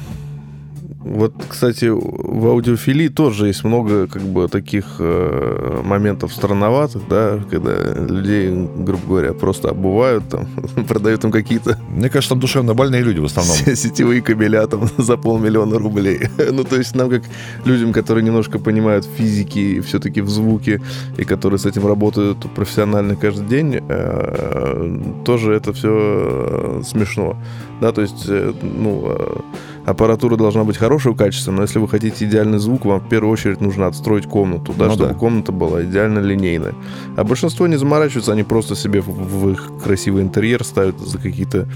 вот, 1.04 1.34
кстати, 1.46 1.84
в 1.84 2.46
аудиофилии 2.46 3.08
тоже 3.08 3.48
есть 3.48 3.62
много 3.62 4.06
как 4.06 4.22
бы 4.22 4.48
таких 4.48 4.96
э, 4.98 5.82
моментов 5.84 6.32
странноватых, 6.32 7.02
да, 7.10 7.38
когда 7.50 7.72
людей, 8.08 8.50
грубо 8.78 9.06
говоря, 9.06 9.34
просто 9.34 9.68
обувают, 9.68 10.26
там, 10.30 10.46
продают 10.88 11.22
им 11.24 11.30
какие-то... 11.30 11.78
Мне 11.90 12.08
кажется, 12.08 12.30
там 12.30 12.40
душевно 12.40 12.72
больные 12.72 13.02
люди 13.02 13.18
в 13.20 13.26
основном. 13.26 13.54
Сетевые 13.74 14.22
кабеля 14.22 14.66
там 14.66 14.88
за 14.96 15.18
полмиллиона 15.18 15.78
рублей. 15.78 16.20
ну, 16.50 16.64
то 16.64 16.76
есть 16.76 16.94
нам, 16.96 17.10
как 17.10 17.22
людям, 17.66 17.92
которые 17.92 18.24
немножко 18.24 18.58
понимают 18.58 19.04
физики 19.04 19.82
все-таки 19.82 20.22
в 20.22 20.30
звуке, 20.30 20.80
и 21.18 21.24
которые 21.24 21.58
с 21.58 21.66
этим 21.66 21.86
работают 21.86 22.38
профессионально 22.54 23.14
каждый 23.14 23.46
день, 23.46 23.78
э, 23.86 25.00
тоже 25.26 25.52
это 25.52 25.74
все 25.74 25.90
э, 25.92 26.82
смешно. 26.82 27.36
Да, 27.82 27.92
то 27.92 28.00
есть, 28.00 28.24
э, 28.28 28.54
ну, 28.62 29.02
э, 29.06 29.40
аппаратура 29.84 30.36
должна 30.36 30.64
быть 30.64 30.76
хорошего 30.76 31.14
качества, 31.14 31.52
но 31.52 31.62
если 31.62 31.78
вы 31.78 31.88
хотите 31.88 32.24
идеальный 32.24 32.58
звук, 32.58 32.84
вам 32.84 33.00
в 33.00 33.08
первую 33.08 33.32
очередь 33.32 33.60
нужно 33.60 33.86
отстроить 33.86 34.26
комнату, 34.26 34.74
да, 34.76 34.86
ну, 34.86 34.94
чтобы 34.94 35.10
да. 35.10 35.14
комната 35.14 35.52
была 35.52 35.82
идеально 35.84 36.20
линейная. 36.20 36.74
А 37.16 37.24
большинство 37.24 37.66
не 37.66 37.76
заморачиваются, 37.76 38.32
они 38.32 38.42
просто 38.42 38.74
себе 38.74 39.00
в, 39.00 39.08
в 39.08 39.50
их 39.50 39.70
красивый 39.82 40.22
интерьер 40.22 40.64
ставят 40.64 40.98
за 40.98 41.18
какие-то 41.18 41.68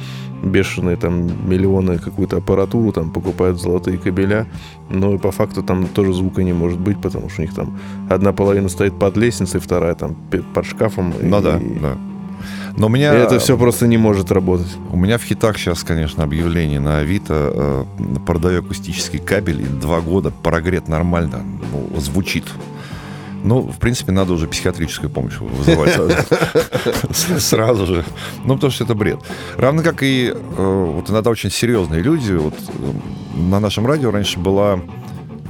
бешеные 0.43 0.97
там 0.97 1.49
миллионы 1.49 1.99
какую-то 1.99 2.39
аппаратуру, 2.39 2.93
там 2.93 3.11
покупают 3.11 3.61
золотые 3.61 3.99
кабеля, 3.99 4.47
но 4.89 5.15
и 5.15 5.19
по 5.19 5.31
факту 5.31 5.63
там 5.63 5.87
тоже 5.87 6.13
звука 6.13 6.43
не 6.43 6.53
может 6.53 6.79
быть, 6.79 7.01
потому 7.01 7.29
что 7.29 7.43
у 7.43 7.45
них 7.45 7.55
там 7.55 7.79
одна 8.09 8.33
половина 8.33 8.69
стоит 8.69 8.99
под 8.99 9.17
лестницей, 9.17 9.61
вторая 9.61 9.95
там 9.95 10.17
под 10.55 10.65
шкафом. 10.65 11.13
Ну 11.21 11.39
и, 11.39 11.43
да, 11.43 11.61
да. 11.81 11.99
Но 12.77 12.87
у 12.87 12.91
меня... 12.91 13.15
И 13.15 13.19
это 13.19 13.39
все 13.39 13.57
просто 13.57 13.87
не 13.87 13.99
может 13.99 14.31
работать. 14.31 14.77
У 14.91 14.97
меня 14.97 15.19
в 15.19 15.23
хитах 15.23 15.59
сейчас, 15.59 15.83
конечно, 15.83 16.25
объявление 16.25 16.81
на 16.81 16.99
Авито. 16.99 17.87
Э, 17.99 18.19
продаю 18.27 18.61
акустический 18.61 19.19
кабель, 19.19 19.63
и 19.63 19.67
два 19.67 20.01
года 20.01 20.31
прогрет 20.31 20.89
нормально 20.89 21.43
ну, 21.73 22.01
звучит. 22.01 22.45
Ну, 23.45 23.61
в 23.61 23.79
принципе, 23.79 24.13
надо 24.13 24.33
уже 24.33 24.49
психиатрическую 24.49 25.11
помощь 25.11 25.39
вызывать 25.39 25.97
сразу 27.13 27.87
же. 27.95 28.05
Ну, 28.45 28.55
потому 28.55 28.71
что 28.71 28.85
это 28.85 28.95
бред. 28.95 29.21
Равно 29.57 29.83
как 29.83 30.03
и 30.03 30.33
э, 30.35 30.93
вот 30.95 31.09
иногда 31.11 31.31
очень 31.31 31.51
серьезные 31.51 32.03
люди. 32.03 32.33
Вот 32.33 32.55
э, 32.55 32.93
на 33.39 33.61
нашем 33.61 33.87
радио 33.87 34.11
раньше 34.11 34.39
была 34.39 34.81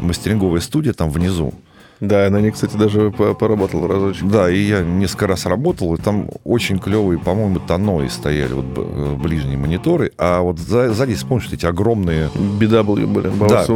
мастеринговая 0.01 0.61
студия 0.61 0.93
там 0.93 1.11
внизу. 1.11 1.55
Да, 2.01 2.31
на 2.31 2.41
ней, 2.41 2.51
кстати, 2.51 2.77
даже 2.77 3.11
поработал 3.11 3.87
разочек. 3.87 4.29
Да, 4.29 4.51
и 4.51 4.59
я 4.59 4.83
несколько 4.83 5.27
раз 5.27 5.47
работал, 5.47 5.95
и 5.95 5.99
там 5.99 6.29
очень 6.45 6.79
клевые, 6.79 7.19
по-моему, 7.19 7.59
тонои 7.61 8.09
стояли, 8.09 8.53
вот 8.53 8.67
э, 8.77 9.17
ближние 9.17 9.59
мониторы, 9.59 10.13
а 10.17 10.41
вот 10.41 10.59
сзади, 10.59 11.15
вспомнишь, 11.15 11.49
эти 11.53 11.67
огромные... 11.67 12.31
BW 12.61 13.07
были, 13.07 13.31
да. 13.49 13.67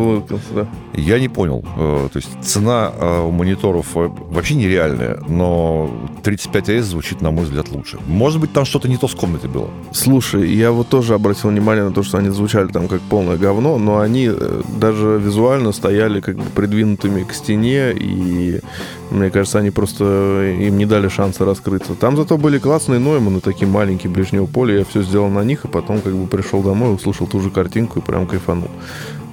да. 0.54 0.68
Я 0.94 1.18
не 1.18 1.28
понял. 1.28 1.64
Э, 1.76 2.08
то 2.12 2.16
есть 2.16 2.28
цена 2.42 2.92
э, 2.94 3.22
у 3.22 3.30
мониторов 3.30 3.86
вообще 3.94 4.54
нереальная, 4.54 5.18
но 5.28 5.90
35S 6.22 6.82
звучит, 6.82 7.20
на 7.22 7.30
мой 7.30 7.44
взгляд, 7.44 7.70
лучше. 7.70 7.98
Может 8.06 8.40
быть, 8.40 8.52
там 8.52 8.64
что-то 8.64 8.88
не 8.88 8.98
то 8.98 9.08
с 9.08 9.14
комнатой 9.14 9.50
было. 9.50 9.68
Слушай, 9.92 10.48
я 10.54 10.70
вот 10.70 10.88
тоже 10.88 11.14
обратил 11.14 11.50
внимание 11.50 11.84
на 11.84 11.92
то, 11.92 12.02
что 12.02 12.18
они 12.18 12.28
звучали 12.30 12.68
там 12.68 12.86
как 12.86 13.00
полное 13.00 13.36
говно, 13.36 13.78
но 13.78 13.98
они 13.98 14.30
даже 14.78 15.20
визуально 15.22 15.72
стояли 15.72 16.20
как 16.20 16.36
бы 16.36 16.44
придвинутыми 16.54 17.24
к 17.24 17.32
стене, 17.32 17.92
и 17.92 18.11
и 18.12 18.60
мне 19.10 19.30
кажется, 19.30 19.58
они 19.58 19.70
просто 19.70 20.54
им 20.58 20.76
не 20.76 20.86
дали 20.86 21.08
шанса 21.08 21.44
раскрыться. 21.44 21.94
Там 21.94 22.16
зато 22.16 22.36
были 22.38 22.58
классные 22.58 23.00
Нойманы, 23.00 23.40
такие 23.40 23.66
маленькие 23.66 24.10
ближнего 24.10 24.46
поля, 24.46 24.78
я 24.78 24.84
все 24.84 25.02
сделал 25.02 25.28
на 25.28 25.44
них, 25.44 25.64
и 25.64 25.68
потом 25.68 26.00
как 26.00 26.14
бы 26.14 26.26
пришел 26.26 26.62
домой, 26.62 26.94
услышал 26.94 27.26
ту 27.26 27.40
же 27.40 27.50
картинку 27.50 28.00
и 28.00 28.02
прям 28.02 28.26
кайфанул. 28.26 28.70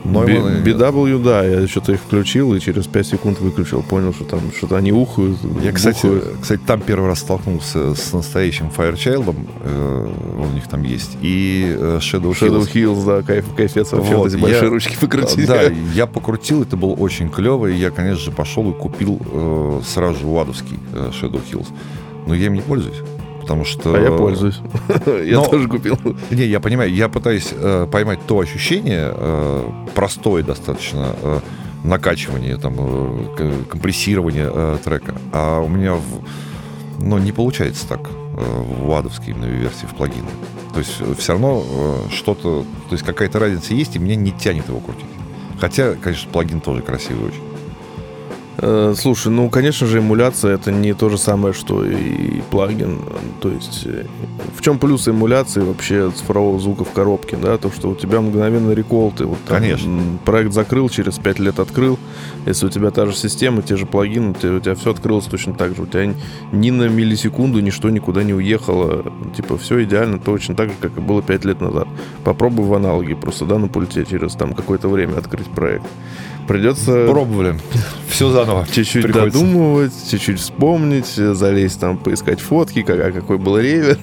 Нойманы... 0.03 0.61
BW, 0.63 1.23
да, 1.23 1.43
я 1.43 1.67
что-то 1.67 1.93
их 1.93 1.99
включил 1.99 2.53
и 2.53 2.59
через 2.59 2.87
5 2.87 3.07
секунд 3.07 3.39
выключил, 3.39 3.83
понял, 3.83 4.13
что 4.13 4.23
там 4.23 4.39
что-то 4.55 4.77
они 4.77 4.91
ухают. 4.91 5.37
Я, 5.61 5.71
кстати, 5.71 6.07
кстати, 6.41 6.61
там 6.65 6.81
первый 6.81 7.07
раз 7.07 7.19
столкнулся 7.19 7.95
с 7.95 8.13
настоящим 8.13 8.71
Firechild, 8.75 9.35
э, 9.63 10.09
у 10.37 10.53
них 10.53 10.67
там 10.67 10.83
есть, 10.83 11.17
и 11.21 11.75
э, 11.77 11.99
Shadow, 12.01 12.31
Shadow 12.31 12.61
Hills. 12.61 12.73
Hills, 12.73 13.05
да, 13.05 13.21
кайф, 13.21 13.45
кайфец 13.55 13.91
вообще, 13.91 14.15
вот, 14.15 14.23
вот 14.23 14.33
эти 14.33 14.41
большие 14.41 14.69
ручки 14.69 14.97
покрутить. 14.99 15.47
Да, 15.47 15.63
я 15.93 16.05
покрутил, 16.05 16.63
это 16.63 16.77
было 16.77 16.93
очень 16.93 17.29
клево, 17.29 17.67
и 17.67 17.75
я, 17.75 17.91
конечно 17.91 18.23
же, 18.23 18.31
пошел 18.31 18.69
и 18.71 18.73
купил 18.73 19.19
э, 19.31 19.81
сразу 19.85 20.19
же 20.19 20.27
Ладовский 20.27 20.79
э, 20.93 21.11
Shadow 21.11 21.41
Hills. 21.51 21.67
Но 22.25 22.35
я 22.35 22.47
им 22.47 22.53
не 22.53 22.61
пользуюсь 22.61 23.01
потому 23.49 23.65
что... 23.65 23.95
А 23.95 23.99
я 23.99 24.11
пользуюсь. 24.11 24.59
я 25.25 25.41
тоже 25.41 25.67
купил. 25.67 25.97
Не, 26.29 26.45
я 26.45 26.59
понимаю, 26.59 26.93
я 26.93 27.09
пытаюсь 27.09 27.49
э, 27.51 27.87
поймать 27.91 28.19
то 28.27 28.39
ощущение, 28.39 29.11
э, 29.11 29.69
простое 29.95 30.43
достаточно, 30.43 31.15
э, 31.19 31.39
накачивание, 31.83 32.57
там, 32.57 32.75
компрессирование 33.67 34.77
трека, 34.83 35.15
а 35.33 35.61
у 35.61 35.67
меня 35.67 35.95
ну, 36.99 37.17
не 37.17 37.31
получается 37.31 37.87
так 37.87 38.01
в 38.33 38.91
адовской 38.91 39.33
именно 39.33 39.45
версии, 39.45 39.87
в 39.87 39.95
плагине. 39.95 40.27
То 40.73 40.79
есть 40.79 41.01
все 41.17 41.33
равно 41.33 41.63
что-то, 42.11 42.65
то 42.89 42.93
есть 42.93 43.03
какая-то 43.03 43.39
разница 43.39 43.73
есть, 43.73 43.95
и 43.95 43.99
меня 43.99 44.15
не 44.15 44.31
тянет 44.31 44.67
его 44.67 44.79
крутить. 44.79 45.09
Хотя, 45.59 45.95
конечно, 45.95 46.29
плагин 46.31 46.61
тоже 46.61 46.83
красивый 46.83 47.29
очень. 47.29 47.41
Э, 48.61 48.93
слушай, 48.97 49.29
ну, 49.29 49.49
конечно 49.49 49.87
же, 49.87 49.99
эмуляция 49.99 50.55
это 50.55 50.71
не 50.71 50.93
то 50.93 51.09
же 51.09 51.17
самое, 51.17 51.53
что 51.53 51.85
и 51.85 52.41
плагин. 52.49 52.99
То 53.39 53.49
есть, 53.49 53.83
э, 53.85 54.05
в 54.55 54.61
чем 54.61 54.79
плюс 54.79 55.07
эмуляции 55.07 55.61
вообще 55.61 56.11
цифрового 56.11 56.59
звука 56.59 56.83
в 56.83 56.91
коробке, 56.91 57.37
да? 57.37 57.57
То, 57.57 57.71
что 57.71 57.89
у 57.89 57.95
тебя 57.95 58.21
мгновенно 58.21 58.71
рекол, 58.71 59.13
ты 59.15 59.25
вот 59.25 59.37
там 59.47 59.59
конечно. 59.59 60.01
проект 60.25 60.53
закрыл, 60.53 60.89
через 60.89 61.17
5 61.19 61.39
лет 61.39 61.59
открыл. 61.59 61.97
Если 62.45 62.65
у 62.65 62.69
тебя 62.69 62.91
та 62.91 63.05
же 63.05 63.15
система, 63.15 63.61
те 63.61 63.77
же 63.77 63.85
плагины, 63.85 64.31
у 64.31 64.33
тебя, 64.33 64.53
у 64.55 64.59
тебя 64.59 64.75
все 64.75 64.91
открылось 64.91 65.25
точно 65.25 65.53
так 65.53 65.75
же. 65.75 65.83
У 65.83 65.85
тебя 65.85 66.13
ни 66.51 66.71
на 66.71 66.89
миллисекунду 66.89 67.59
ничто 67.61 67.89
никуда 67.89 68.23
не 68.23 68.33
уехало. 68.33 69.05
Типа, 69.35 69.57
все 69.57 69.83
идеально, 69.83 70.19
точно 70.19 70.55
так 70.55 70.69
же, 70.69 70.75
как 70.81 70.97
и 70.97 71.01
было 71.01 71.21
5 71.21 71.45
лет 71.45 71.61
назад. 71.61 71.87
Попробуй 72.23 72.65
в 72.65 72.73
аналоге 72.73 73.15
просто, 73.15 73.45
да, 73.45 73.57
на 73.57 73.67
пульте 73.67 74.05
через 74.05 74.33
там 74.33 74.53
какое-то 74.53 74.89
время 74.89 75.17
открыть 75.17 75.47
проект. 75.47 75.85
Придется... 76.49 77.05
Пробовали. 77.07 77.59
Все 78.07 78.31
заново. 78.31 78.65
Чуть-чуть 78.71 79.03
приходится. 79.03 79.39
додумывать, 79.39 79.93
чуть-чуть 80.09 80.39
вспомнить, 80.39 81.05
залезть 81.05 81.79
там, 81.79 81.99
поискать 81.99 82.39
фотки, 82.39 82.81
как, 82.81 82.99
а 82.99 83.11
какой 83.11 83.37
был 83.37 83.59
ревер. 83.59 83.99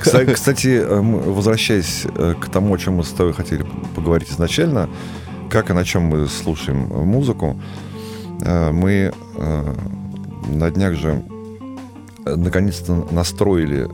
Кстати, 0.00 0.68
э, 0.68 0.98
возвращаясь 0.98 2.06
э, 2.06 2.34
к 2.40 2.46
тому, 2.48 2.72
о 2.72 2.78
чем 2.78 2.94
мы 2.94 3.04
с 3.04 3.10
тобой 3.10 3.34
хотели 3.34 3.66
поговорить 3.94 4.30
изначально, 4.30 4.88
как 5.50 5.68
и 5.68 5.74
на 5.74 5.84
чем 5.84 6.04
мы 6.04 6.26
слушаем 6.26 6.86
музыку, 6.86 7.60
э, 8.40 8.72
мы 8.72 9.12
на 10.48 10.70
днях 10.70 10.94
же 10.94 11.22
наконец-то 12.24 13.06
настроили, 13.10 13.90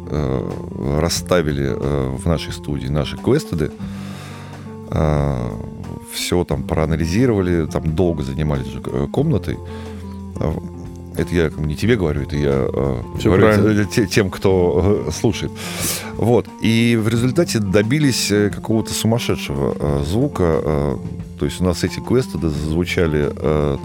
расставили 1.00 1.74
в 2.16 2.24
нашей 2.24 2.52
студии 2.52 2.86
наши 2.86 3.16
квестеды 3.16 3.72
все 6.12 6.44
там 6.44 6.62
проанализировали, 6.62 7.66
там 7.66 7.94
долго 7.94 8.22
занимались 8.22 8.66
э, 8.84 9.06
комнатой. 9.12 9.58
А, 10.36 10.54
это 11.16 11.34
я 11.34 11.50
не 11.56 11.74
тебе 11.74 11.96
говорю, 11.96 12.22
это 12.22 12.36
я 12.36 12.68
э, 12.72 13.02
все 13.18 13.28
говорю 13.30 13.42
правильно. 13.42 14.06
тем, 14.06 14.30
кто 14.30 15.04
э, 15.08 15.10
слушает. 15.10 15.52
Вот. 16.16 16.46
И 16.60 16.98
в 17.00 17.08
результате 17.08 17.58
добились 17.58 18.28
какого-то 18.54 18.92
сумасшедшего 18.92 20.04
звука. 20.04 20.98
То 21.38 21.44
есть 21.44 21.60
у 21.60 21.64
нас 21.64 21.84
эти 21.84 22.00
квесты 22.00 22.38
звучали 22.48 23.30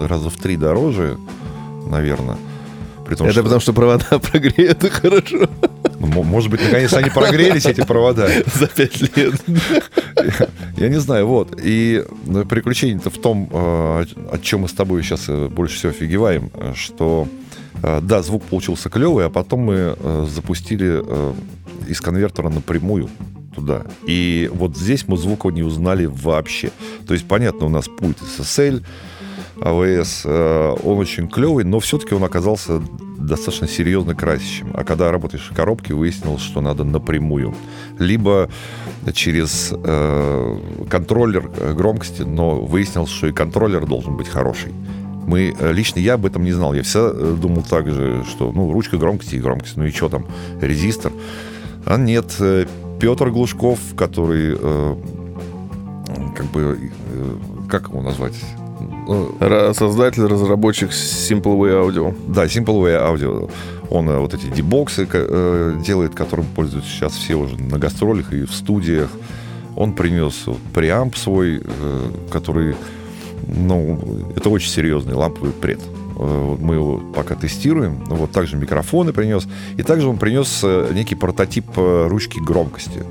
раза 0.04 0.28
в 0.28 0.36
три 0.36 0.56
дороже, 0.56 1.18
наверное. 1.88 2.36
При 3.06 3.14
том, 3.16 3.26
это 3.26 3.34
что... 3.34 3.42
потому, 3.42 3.60
что 3.60 3.72
провода 3.72 4.18
прогреты 4.18 4.90
хорошо. 4.90 5.48
Может 6.06 6.50
быть, 6.50 6.62
наконец 6.62 6.92
они 6.92 7.10
прогрелись, 7.10 7.66
эти 7.66 7.84
провода. 7.84 8.28
За 8.54 8.66
пять 8.66 9.00
лет. 9.16 9.34
Я 10.76 10.88
не 10.88 11.00
знаю, 11.00 11.26
вот. 11.26 11.58
И 11.62 12.04
ну, 12.26 12.44
приключение-то 12.44 13.10
в 13.10 13.18
том, 13.18 13.48
э, 13.50 13.56
о 13.56 14.38
чем 14.42 14.60
мы 14.60 14.68
с 14.68 14.72
тобой 14.72 15.02
сейчас 15.02 15.24
э, 15.28 15.48
больше 15.48 15.76
всего 15.76 15.90
офигеваем, 15.90 16.50
что 16.74 17.28
э, 17.82 18.00
да, 18.02 18.22
звук 18.22 18.44
получился 18.44 18.88
клевый, 18.88 19.26
а 19.26 19.30
потом 19.30 19.60
мы 19.60 19.96
запустили 20.28 21.02
из 21.88 22.00
конвертера 22.00 22.48
напрямую 22.48 23.10
туда. 23.54 23.82
И 24.06 24.50
вот 24.52 24.76
здесь 24.76 25.06
мы 25.06 25.16
звука 25.16 25.48
не 25.48 25.62
узнали 25.62 26.06
вообще. 26.06 26.70
То 27.06 27.14
есть, 27.14 27.26
понятно, 27.26 27.66
у 27.66 27.68
нас 27.68 27.86
пульт 27.86 28.18
SSL, 28.38 28.84
АВС, 29.64 30.26
он 30.26 30.98
очень 30.98 31.26
клевый, 31.28 31.64
но 31.64 31.80
все-таки 31.80 32.14
он 32.14 32.22
оказался 32.22 32.82
достаточно 33.18 33.66
серьезно 33.66 34.14
красящим. 34.14 34.70
А 34.74 34.84
когда 34.84 35.10
работаешь 35.10 35.48
в 35.50 35.54
коробке, 35.54 35.94
выяснилось, 35.94 36.42
что 36.42 36.60
надо 36.60 36.84
напрямую. 36.84 37.54
Либо 37.98 38.48
через 39.12 39.72
э, 39.72 40.58
контроллер 40.88 41.48
громкости, 41.74 42.22
но 42.22 42.60
выяснилось, 42.60 43.10
что 43.10 43.26
и 43.26 43.32
контроллер 43.32 43.86
должен 43.86 44.16
быть 44.16 44.28
хороший. 44.28 44.72
Мы, 45.26 45.54
э, 45.58 45.72
лично 45.72 46.00
я 46.00 46.14
об 46.14 46.26
этом 46.26 46.44
не 46.44 46.52
знал. 46.52 46.74
Я 46.74 46.82
всегда 46.82 47.10
э, 47.12 47.36
думал 47.40 47.62
так 47.68 47.90
же, 47.90 48.24
что 48.28 48.52
ну, 48.52 48.72
ручка 48.72 48.96
громкости 48.96 49.36
и 49.36 49.40
громкость, 49.40 49.76
ну 49.76 49.84
и 49.84 49.90
что 49.90 50.08
там, 50.08 50.26
резистор. 50.60 51.12
А 51.86 51.96
нет, 51.96 52.34
э, 52.40 52.66
Петр 53.00 53.30
Глушков, 53.30 53.78
который 53.96 54.56
э, 54.58 54.96
как 56.36 56.46
бы, 56.46 56.78
э, 57.12 57.36
как 57.68 57.88
его 57.88 58.02
назвать? 58.02 58.34
Создатель, 59.74 60.24
разработчик 60.24 60.90
Simple 60.90 61.58
Way 61.58 61.88
Audio. 61.88 62.16
Да, 62.26 62.44
Simple 62.46 62.80
Way 62.82 63.14
Audio. 63.14 63.50
Он 63.90 64.08
э, 64.08 64.18
вот 64.18 64.32
эти 64.34 64.46
дебоксы 64.46 65.06
э, 65.12 65.76
делает, 65.84 66.14
которым 66.14 66.46
пользуются 66.46 66.90
сейчас 66.90 67.12
все 67.12 67.34
уже 67.34 67.56
на 67.56 67.78
гастролях 67.78 68.32
и 68.32 68.44
в 68.44 68.52
студиях. 68.52 69.10
Он 69.76 69.92
принес 69.92 70.46
вот 70.46 70.58
преамп 70.72 71.16
свой, 71.16 71.60
э, 71.62 72.10
который, 72.30 72.76
ну, 73.46 74.00
это 74.36 74.48
очень 74.48 74.70
серьезный 74.70 75.14
ламповый 75.14 75.52
пред. 75.52 75.80
Мы 76.16 76.76
его 76.76 77.02
пока 77.14 77.34
тестируем. 77.34 78.04
Вот 78.06 78.30
также 78.30 78.56
микрофоны 78.56 79.12
принес. 79.12 79.48
И 79.76 79.82
также 79.82 80.08
он 80.08 80.16
принес 80.16 80.64
некий 80.92 81.16
прототип 81.16 81.66
ручки 81.76 82.38
громкости. 82.38 83.02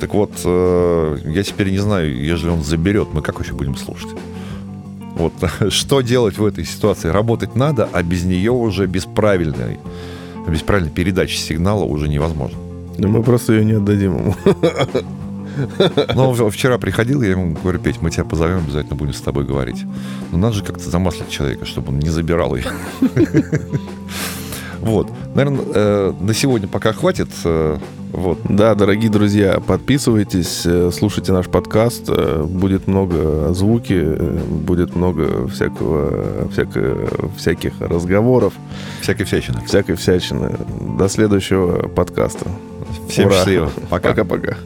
Так 0.00 0.12
вот, 0.14 0.32
я 0.44 1.42
теперь 1.44 1.70
не 1.70 1.78
знаю, 1.78 2.20
если 2.20 2.48
он 2.48 2.64
заберет, 2.64 3.10
мы 3.12 3.22
как 3.22 3.36
вообще 3.36 3.52
будем 3.52 3.76
слушать? 3.76 4.10
Вот 5.22 5.34
что 5.72 6.00
делать 6.00 6.38
в 6.38 6.44
этой 6.44 6.64
ситуации? 6.64 7.08
Работать 7.08 7.54
надо, 7.54 7.88
а 7.92 8.02
без 8.02 8.24
нее 8.24 8.52
уже 8.52 8.86
без 8.86 9.04
правильной, 9.04 9.78
без 10.48 10.62
правильной 10.62 10.90
передачи 10.90 11.36
сигнала 11.36 11.84
уже 11.84 12.08
невозможно. 12.08 12.58
Да 12.98 13.08
мы 13.08 13.22
просто 13.22 13.54
ее 13.54 13.64
не 13.64 13.72
отдадим 13.72 14.16
ему. 14.18 14.36
Ну, 16.14 16.32
вчера 16.48 16.78
приходил, 16.78 17.20
я 17.20 17.32
ему 17.32 17.54
говорю, 17.54 17.78
Петь, 17.78 18.00
мы 18.00 18.10
тебя 18.10 18.24
позовем, 18.24 18.60
обязательно 18.60 18.96
будем 18.96 19.12
с 19.12 19.20
тобой 19.20 19.44
говорить. 19.44 19.84
Но 20.30 20.38
надо 20.38 20.54
же 20.54 20.64
как-то 20.64 20.88
замаслить 20.88 21.28
человека, 21.28 21.66
чтобы 21.66 21.90
он 21.90 21.98
не 21.98 22.08
забирал 22.08 22.56
ее. 22.56 22.64
Вот. 24.80 25.12
Наверное, 25.36 25.64
э, 25.74 26.12
на 26.18 26.34
сегодня 26.34 26.66
пока 26.66 26.92
хватит. 26.92 27.28
Вот. 28.12 28.38
Да, 28.44 28.74
дорогие 28.74 29.10
друзья, 29.10 29.58
подписывайтесь, 29.66 30.62
э, 30.66 30.90
слушайте 30.92 31.32
наш 31.32 31.46
подкаст. 31.48 32.04
э, 32.08 32.44
Будет 32.46 32.86
много 32.86 33.52
звуки, 33.54 33.94
э, 33.98 34.38
будет 34.50 34.94
много 34.94 35.48
всякого, 35.48 36.48
всякого, 36.52 37.08
всяких 37.38 37.72
разговоров, 37.80 38.52
Всякой 39.00 39.24
всячины. 39.24 39.60
всякой 39.66 39.96
всячины. 39.96 40.52
До 40.98 41.08
следующего 41.08 41.88
подкаста. 41.88 42.46
Всем 43.08 43.26
Ура. 43.28 43.36
счастливо. 43.36 43.70
Пока. 43.90 44.10
Пока-пока. 44.10 44.56